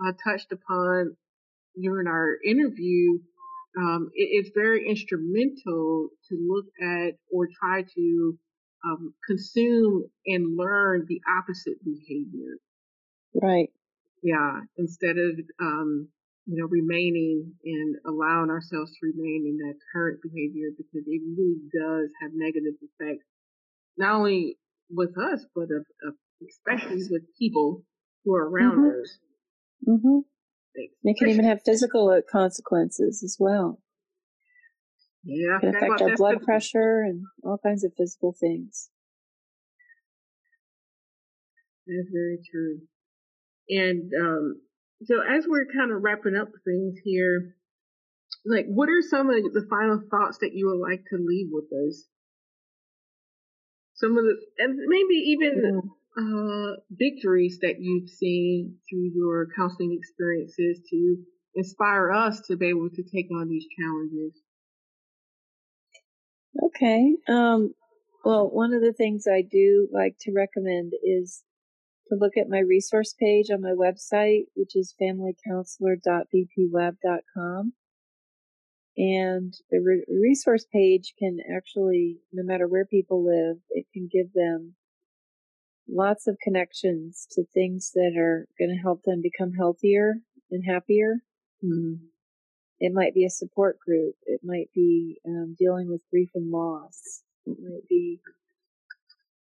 uh, 0.00 0.12
touched 0.24 0.52
upon 0.52 1.14
during 1.80 2.06
our 2.06 2.38
interview, 2.44 3.18
um, 3.78 4.10
it, 4.14 4.28
it's 4.32 4.50
very 4.54 4.88
instrumental 4.88 6.08
to 6.28 6.36
look 6.48 6.66
at 6.80 7.18
or 7.30 7.48
try 7.60 7.82
to 7.82 8.38
um, 8.84 9.14
consume 9.26 10.04
and 10.26 10.56
learn 10.56 11.06
the 11.08 11.20
opposite 11.38 11.82
behavior. 11.84 12.58
Right. 13.34 13.70
Yeah. 14.22 14.60
Instead 14.76 15.16
of, 15.18 15.38
um, 15.60 16.08
you 16.46 16.60
know, 16.60 16.66
remaining 16.66 17.52
and 17.64 17.96
allowing 18.06 18.50
ourselves 18.50 18.92
to 18.92 19.06
remain 19.06 19.46
in 19.46 19.56
that 19.58 19.78
current 19.92 20.20
behavior 20.22 20.70
because 20.76 21.06
it 21.06 21.22
really 21.36 21.60
does 21.72 22.10
have 22.20 22.32
negative 22.34 22.74
effects, 22.82 23.26
not 23.96 24.14
only 24.16 24.58
with 24.90 25.16
us, 25.18 25.44
but 25.54 25.64
of, 25.64 25.86
of 26.06 26.14
especially 26.48 27.02
with 27.10 27.22
people 27.38 27.84
who 28.24 28.34
are 28.34 28.48
around 28.48 28.78
mm-hmm. 28.78 29.00
us. 29.00 29.18
Mm-hmm. 29.88 30.18
It 31.04 31.18
can 31.18 31.28
even 31.28 31.44
have 31.44 31.60
physical 31.64 32.08
uh, 32.08 32.22
consequences 32.30 33.22
as 33.22 33.36
well. 33.38 33.80
Yeah, 35.24 35.56
it 35.56 35.60
can 35.60 35.74
affect 35.76 36.02
our 36.02 36.16
blood 36.16 36.42
pressure 36.42 37.02
and 37.02 37.24
all 37.44 37.58
kinds 37.58 37.84
of 37.84 37.92
physical 37.96 38.32
things. 38.32 38.90
That's 41.86 42.08
very 42.12 42.38
true. 42.50 42.80
And 43.68 44.10
um, 44.20 44.60
so, 45.04 45.20
as 45.20 45.46
we're 45.48 45.66
kind 45.66 45.92
of 45.92 46.02
wrapping 46.02 46.36
up 46.36 46.48
things 46.64 46.98
here, 47.04 47.56
like, 48.44 48.66
what 48.66 48.88
are 48.88 49.02
some 49.02 49.30
of 49.30 49.36
the 49.36 49.66
final 49.70 50.00
thoughts 50.10 50.38
that 50.38 50.54
you 50.54 50.66
would 50.68 50.88
like 50.88 51.04
to 51.10 51.16
leave 51.18 51.48
with 51.50 51.70
us? 51.86 52.04
Some 53.94 54.18
of 54.18 54.24
the, 54.24 54.36
and 54.58 54.78
maybe 54.86 55.14
even 55.14 55.82
uh, 56.18 56.80
victories 56.90 57.58
that 57.62 57.80
you've 57.80 58.10
seen 58.10 58.76
through 58.88 59.12
your 59.14 59.48
counseling 59.56 59.96
experiences 59.96 60.80
to 60.90 61.18
inspire 61.54 62.10
us 62.10 62.40
to 62.48 62.56
be 62.56 62.68
able 62.68 62.90
to 62.90 63.02
take 63.02 63.28
on 63.32 63.48
these 63.48 63.66
challenges? 63.78 64.40
Okay. 66.60 67.16
Um, 67.28 67.74
well, 68.24 68.50
one 68.50 68.74
of 68.74 68.82
the 68.82 68.92
things 68.92 69.26
I 69.26 69.42
do 69.42 69.88
like 69.92 70.16
to 70.20 70.32
recommend 70.32 70.92
is 71.02 71.42
to 72.08 72.14
look 72.16 72.36
at 72.36 72.48
my 72.48 72.60
resource 72.60 73.14
page 73.18 73.50
on 73.50 73.62
my 73.62 73.72
website, 73.72 74.44
which 74.54 74.76
is 74.76 74.94
familycounselor.bpweb.com. 75.00 77.72
And 78.96 79.54
the 79.70 79.80
re- 79.80 80.04
resource 80.08 80.64
page 80.70 81.14
can 81.18 81.38
actually, 81.56 82.20
no 82.32 82.44
matter 82.44 82.68
where 82.68 82.84
people 82.84 83.24
live, 83.24 83.56
it 83.70 83.86
can 83.94 84.08
give 84.12 84.34
them 84.34 84.74
lots 85.88 86.26
of 86.26 86.36
connections 86.42 87.26
to 87.32 87.44
things 87.44 87.92
that 87.94 88.14
are 88.18 88.46
going 88.58 88.70
to 88.70 88.82
help 88.82 89.04
them 89.04 89.22
become 89.22 89.52
healthier 89.52 90.16
and 90.50 90.64
happier. 90.66 91.22
Mm-hmm. 91.64 92.04
It 92.82 92.92
might 92.92 93.14
be 93.14 93.24
a 93.24 93.30
support 93.30 93.78
group. 93.78 94.16
It 94.26 94.40
might 94.42 94.68
be 94.74 95.20
um, 95.24 95.54
dealing 95.56 95.88
with 95.88 96.00
grief 96.10 96.30
and 96.34 96.50
loss. 96.50 97.22
It 97.46 97.56
might 97.62 97.88
be 97.88 98.18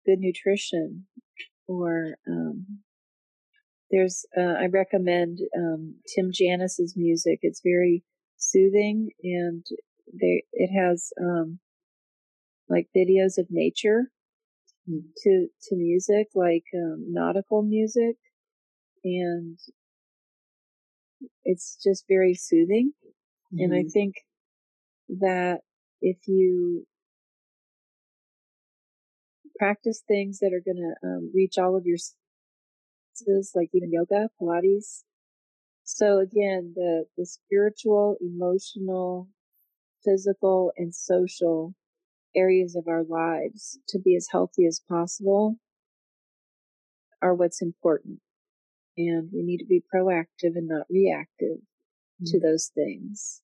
good 0.05 0.19
nutrition, 0.19 1.07
or 1.67 2.17
um, 2.27 2.81
there's. 3.89 4.27
Uh, 4.37 4.53
I 4.61 4.67
recommend 4.67 5.39
um, 5.57 5.95
Tim 6.07 6.29
Janis's 6.31 6.93
music. 6.95 7.39
It's 7.41 7.61
very 7.63 8.03
soothing, 8.37 9.09
and 9.23 9.65
they 10.13 10.43
it 10.53 10.69
has 10.69 11.11
um, 11.19 11.57
like 12.69 12.89
videos 12.95 13.39
of 13.39 13.47
nature 13.49 14.11
mm. 14.87 15.01
to 15.23 15.47
to 15.63 15.75
music 15.75 16.27
like 16.35 16.65
um, 16.75 17.05
nautical 17.09 17.63
music 17.63 18.17
and 19.03 19.57
it's 21.43 21.77
just 21.83 22.05
very 22.07 22.35
soothing 22.35 22.93
mm-hmm. 23.53 23.63
and 23.63 23.73
i 23.73 23.79
mm-hmm. 23.79 23.89
think 23.89 24.15
that 25.09 25.59
if 26.01 26.17
you 26.27 26.85
practice 29.57 30.01
things 30.07 30.39
that 30.39 30.53
are 30.53 30.63
going 30.65 30.77
to 30.77 31.07
um, 31.07 31.31
reach 31.33 31.57
all 31.57 31.75
of 31.75 31.85
your 31.85 31.97
senses 33.15 33.51
like 33.55 33.69
even 33.73 33.91
yoga 33.91 34.29
pilates 34.41 35.03
so 35.83 36.19
again 36.19 36.73
the 36.75 37.05
the 37.17 37.25
spiritual 37.25 38.15
emotional 38.21 39.27
physical 40.03 40.71
and 40.77 40.95
social 40.95 41.75
areas 42.35 42.75
of 42.75 42.87
our 42.87 43.03
lives 43.03 43.79
to 43.87 43.99
be 43.99 44.15
as 44.15 44.27
healthy 44.31 44.65
as 44.65 44.81
possible 44.87 45.57
are 47.21 47.35
what's 47.35 47.61
important. 47.61 48.19
And 48.97 49.29
we 49.33 49.43
need 49.43 49.59
to 49.59 49.65
be 49.65 49.83
proactive 49.93 50.55
and 50.55 50.67
not 50.67 50.87
reactive. 50.89 51.57
To 52.25 52.39
those 52.39 52.71
things. 52.73 53.41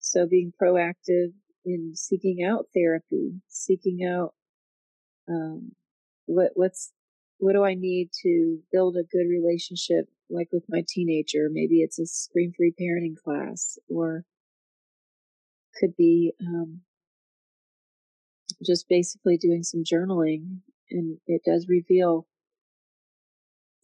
So 0.00 0.26
being 0.26 0.52
proactive 0.60 1.32
in 1.64 1.92
seeking 1.94 2.42
out 2.42 2.66
therapy, 2.74 3.40
seeking 3.48 4.04
out 4.04 4.34
um, 5.28 5.72
what 6.26 6.52
what's 6.54 6.92
what 7.38 7.52
do 7.52 7.64
I 7.64 7.74
need 7.74 8.10
to 8.22 8.58
build 8.72 8.96
a 8.96 9.02
good 9.02 9.28
relationship 9.28 10.06
like 10.30 10.48
with 10.52 10.64
my 10.68 10.82
teenager? 10.88 11.48
Maybe 11.50 11.82
it's 11.82 11.98
a 11.98 12.06
scream 12.06 12.52
free 12.56 12.72
parenting 12.80 13.16
class 13.22 13.78
or 13.88 14.24
could 15.78 15.96
be 15.96 16.32
um, 16.40 16.80
just 18.64 18.88
basically 18.88 19.36
doing 19.36 19.62
some 19.62 19.82
journaling 19.84 20.58
and 20.90 21.18
it 21.26 21.42
does 21.44 21.66
reveal 21.68 22.26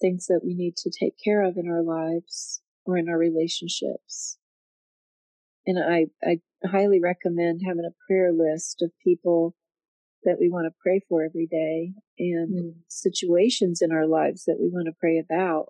things 0.00 0.26
that 0.26 0.40
we 0.44 0.54
need 0.54 0.76
to 0.76 0.90
take 0.90 1.14
care 1.22 1.42
of 1.42 1.56
in 1.56 1.68
our 1.68 1.82
lives 1.82 2.60
or 2.88 2.96
in 2.96 3.08
our 3.08 3.18
relationships. 3.18 4.38
And 5.66 5.78
I, 5.78 6.06
I 6.26 6.40
highly 6.66 7.00
recommend 7.00 7.60
having 7.66 7.84
a 7.84 7.94
prayer 8.08 8.32
list 8.32 8.80
of 8.80 8.90
people 9.04 9.54
that 10.24 10.38
we 10.40 10.48
want 10.48 10.64
to 10.64 10.78
pray 10.82 11.02
for 11.06 11.22
every 11.22 11.46
day 11.46 11.92
and 12.18 12.54
mm. 12.54 12.72
situations 12.88 13.80
in 13.82 13.92
our 13.92 14.06
lives 14.06 14.44
that 14.46 14.56
we 14.58 14.68
want 14.68 14.86
to 14.86 14.98
pray 14.98 15.18
about. 15.18 15.66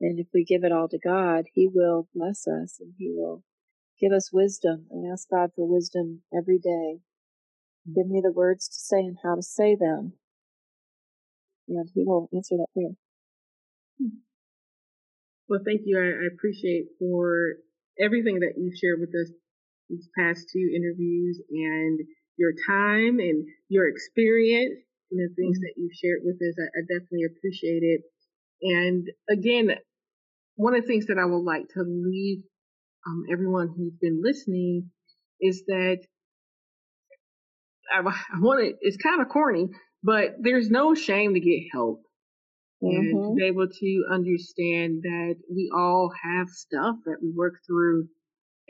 And 0.00 0.18
if 0.18 0.28
we 0.32 0.44
give 0.44 0.64
it 0.64 0.72
all 0.72 0.88
to 0.88 0.98
God, 0.98 1.44
He 1.52 1.68
will 1.72 2.08
bless 2.14 2.46
us 2.48 2.78
and 2.80 2.94
He 2.96 3.12
will 3.14 3.44
give 4.00 4.12
us 4.12 4.32
wisdom 4.32 4.86
and 4.90 5.12
ask 5.12 5.28
God 5.28 5.50
for 5.54 5.68
wisdom 5.68 6.22
every 6.34 6.58
day. 6.58 7.00
Give 7.94 8.08
me 8.08 8.22
the 8.24 8.32
words 8.32 8.66
to 8.68 8.74
say 8.74 9.00
and 9.00 9.18
how 9.22 9.34
to 9.34 9.42
say 9.42 9.76
them. 9.76 10.14
And 11.68 11.90
He 11.94 12.02
will 12.02 12.30
answer 12.32 12.56
that 12.56 12.68
prayer. 12.72 12.96
Well, 15.48 15.60
thank 15.64 15.82
you. 15.84 15.98
I, 15.98 16.24
I 16.24 16.26
appreciate 16.34 16.86
for 16.98 17.56
everything 17.98 18.40
that 18.40 18.54
you've 18.56 18.76
shared 18.76 19.00
with 19.00 19.10
us 19.10 19.32
these 19.88 20.08
past 20.18 20.46
two 20.52 20.70
interviews 20.74 21.40
and 21.50 22.00
your 22.36 22.52
time 22.68 23.18
and 23.18 23.46
your 23.68 23.88
experience 23.88 24.78
and 25.10 25.18
the 25.18 25.34
things 25.34 25.58
mm-hmm. 25.58 25.64
that 25.64 25.74
you've 25.76 25.96
shared 25.96 26.20
with 26.22 26.36
us. 26.36 26.54
I, 26.60 26.78
I 26.78 26.80
definitely 26.82 27.24
appreciate 27.24 27.82
it. 27.82 28.02
And 28.60 29.08
again, 29.30 29.76
one 30.56 30.74
of 30.74 30.82
the 30.82 30.86
things 30.86 31.06
that 31.06 31.18
I 31.18 31.24
would 31.24 31.44
like 31.44 31.68
to 31.74 31.82
leave 31.82 32.42
um, 33.06 33.24
everyone 33.32 33.72
who's 33.74 33.94
been 34.00 34.20
listening 34.22 34.90
is 35.40 35.64
that 35.66 35.98
I, 37.92 38.00
I 38.06 38.40
want 38.40 38.60
to, 38.60 38.74
it's 38.80 38.98
kind 38.98 39.22
of 39.22 39.28
corny, 39.28 39.68
but 40.02 40.36
there's 40.40 40.68
no 40.70 40.94
shame 40.94 41.34
to 41.34 41.40
get 41.40 41.62
help 41.72 42.02
and 42.80 43.14
mm-hmm. 43.14 43.30
to 43.30 43.34
be 43.34 43.44
able 43.44 43.68
to 43.68 44.04
understand 44.12 45.02
that 45.02 45.36
we 45.50 45.70
all 45.74 46.12
have 46.22 46.48
stuff 46.48 46.96
that 47.06 47.16
we 47.22 47.30
work 47.30 47.54
through. 47.66 48.08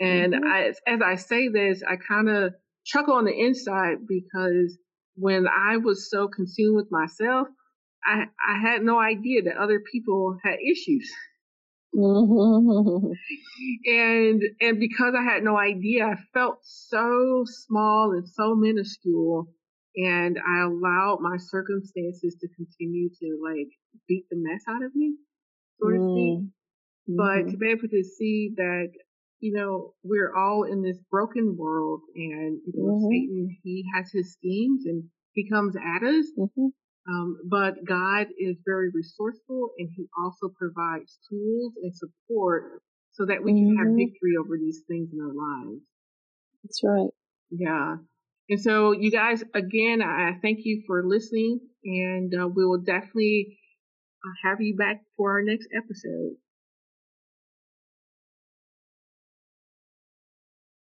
And 0.00 0.32
mm-hmm. 0.32 0.46
I, 0.46 0.72
as 0.86 1.00
I 1.02 1.16
say 1.16 1.48
this, 1.48 1.82
I 1.86 1.96
kind 1.96 2.28
of 2.28 2.54
chuckle 2.84 3.14
on 3.14 3.24
the 3.24 3.38
inside 3.38 4.06
because 4.06 4.78
when 5.16 5.46
I 5.46 5.76
was 5.76 6.10
so 6.10 6.28
consumed 6.28 6.76
with 6.76 6.90
myself, 6.90 7.48
I, 8.04 8.24
I 8.46 8.60
had 8.60 8.82
no 8.82 8.98
idea 8.98 9.42
that 9.42 9.56
other 9.56 9.80
people 9.80 10.38
had 10.42 10.56
issues. 10.60 11.10
Mm-hmm. 11.94 13.12
And 13.86 14.42
and 14.60 14.78
because 14.78 15.14
I 15.18 15.24
had 15.24 15.42
no 15.42 15.56
idea, 15.58 16.06
I 16.06 16.14
felt 16.32 16.58
so 16.62 17.44
small 17.44 18.12
and 18.12 18.28
so 18.28 18.54
minuscule 18.54 19.48
and 19.96 20.38
I 20.38 20.62
allowed 20.62 21.18
my 21.20 21.36
circumstances 21.38 22.36
to 22.40 22.48
continue 22.48 23.08
to 23.08 23.38
like 23.42 23.68
beat 24.06 24.24
the 24.30 24.36
mess 24.36 24.62
out 24.68 24.84
of 24.84 24.94
me, 24.94 25.14
so 25.80 25.88
to 25.90 25.96
speak. 25.96 26.38
Mm-hmm. 27.10 27.16
But 27.16 27.50
to 27.50 27.56
be 27.56 27.70
able 27.70 27.88
to 27.88 28.04
see 28.04 28.52
that, 28.56 28.88
you 29.40 29.52
know, 29.52 29.94
we're 30.02 30.34
all 30.34 30.64
in 30.64 30.82
this 30.82 30.98
broken 31.10 31.56
world 31.56 32.00
and, 32.14 32.60
you 32.66 32.72
know, 32.76 32.94
mm-hmm. 32.94 33.08
Satan, 33.10 33.56
he 33.62 33.84
has 33.94 34.10
his 34.12 34.32
schemes 34.32 34.84
and 34.86 35.04
he 35.32 35.48
comes 35.48 35.74
at 35.76 36.02
us. 36.02 36.26
Mm-hmm. 36.38 36.66
Um, 37.10 37.38
but 37.48 37.84
God 37.86 38.26
is 38.38 38.56
very 38.66 38.90
resourceful 38.92 39.70
and 39.78 39.88
he 39.96 40.06
also 40.22 40.52
provides 40.54 41.18
tools 41.30 41.72
and 41.82 41.96
support 41.96 42.82
so 43.12 43.24
that 43.24 43.42
we 43.42 43.52
can 43.52 43.76
have 43.78 43.86
mm-hmm. 43.86 43.96
victory 43.96 44.36
over 44.38 44.58
these 44.58 44.82
things 44.86 45.08
in 45.12 45.20
our 45.20 45.32
lives. 45.32 45.80
That's 46.62 46.80
right. 46.84 47.10
Yeah. 47.50 47.96
And 48.48 48.60
so, 48.60 48.92
you 48.92 49.10
guys, 49.10 49.42
again, 49.54 50.02
I 50.02 50.38
thank 50.42 50.60
you 50.64 50.82
for 50.86 51.04
listening, 51.04 51.60
and 51.84 52.34
uh, 52.34 52.48
we 52.48 52.64
will 52.66 52.78
definitely 52.80 53.58
uh, 54.24 54.30
have 54.48 54.60
you 54.60 54.76
back 54.76 55.04
for 55.16 55.32
our 55.32 55.42
next 55.42 55.68
episode. 55.76 56.36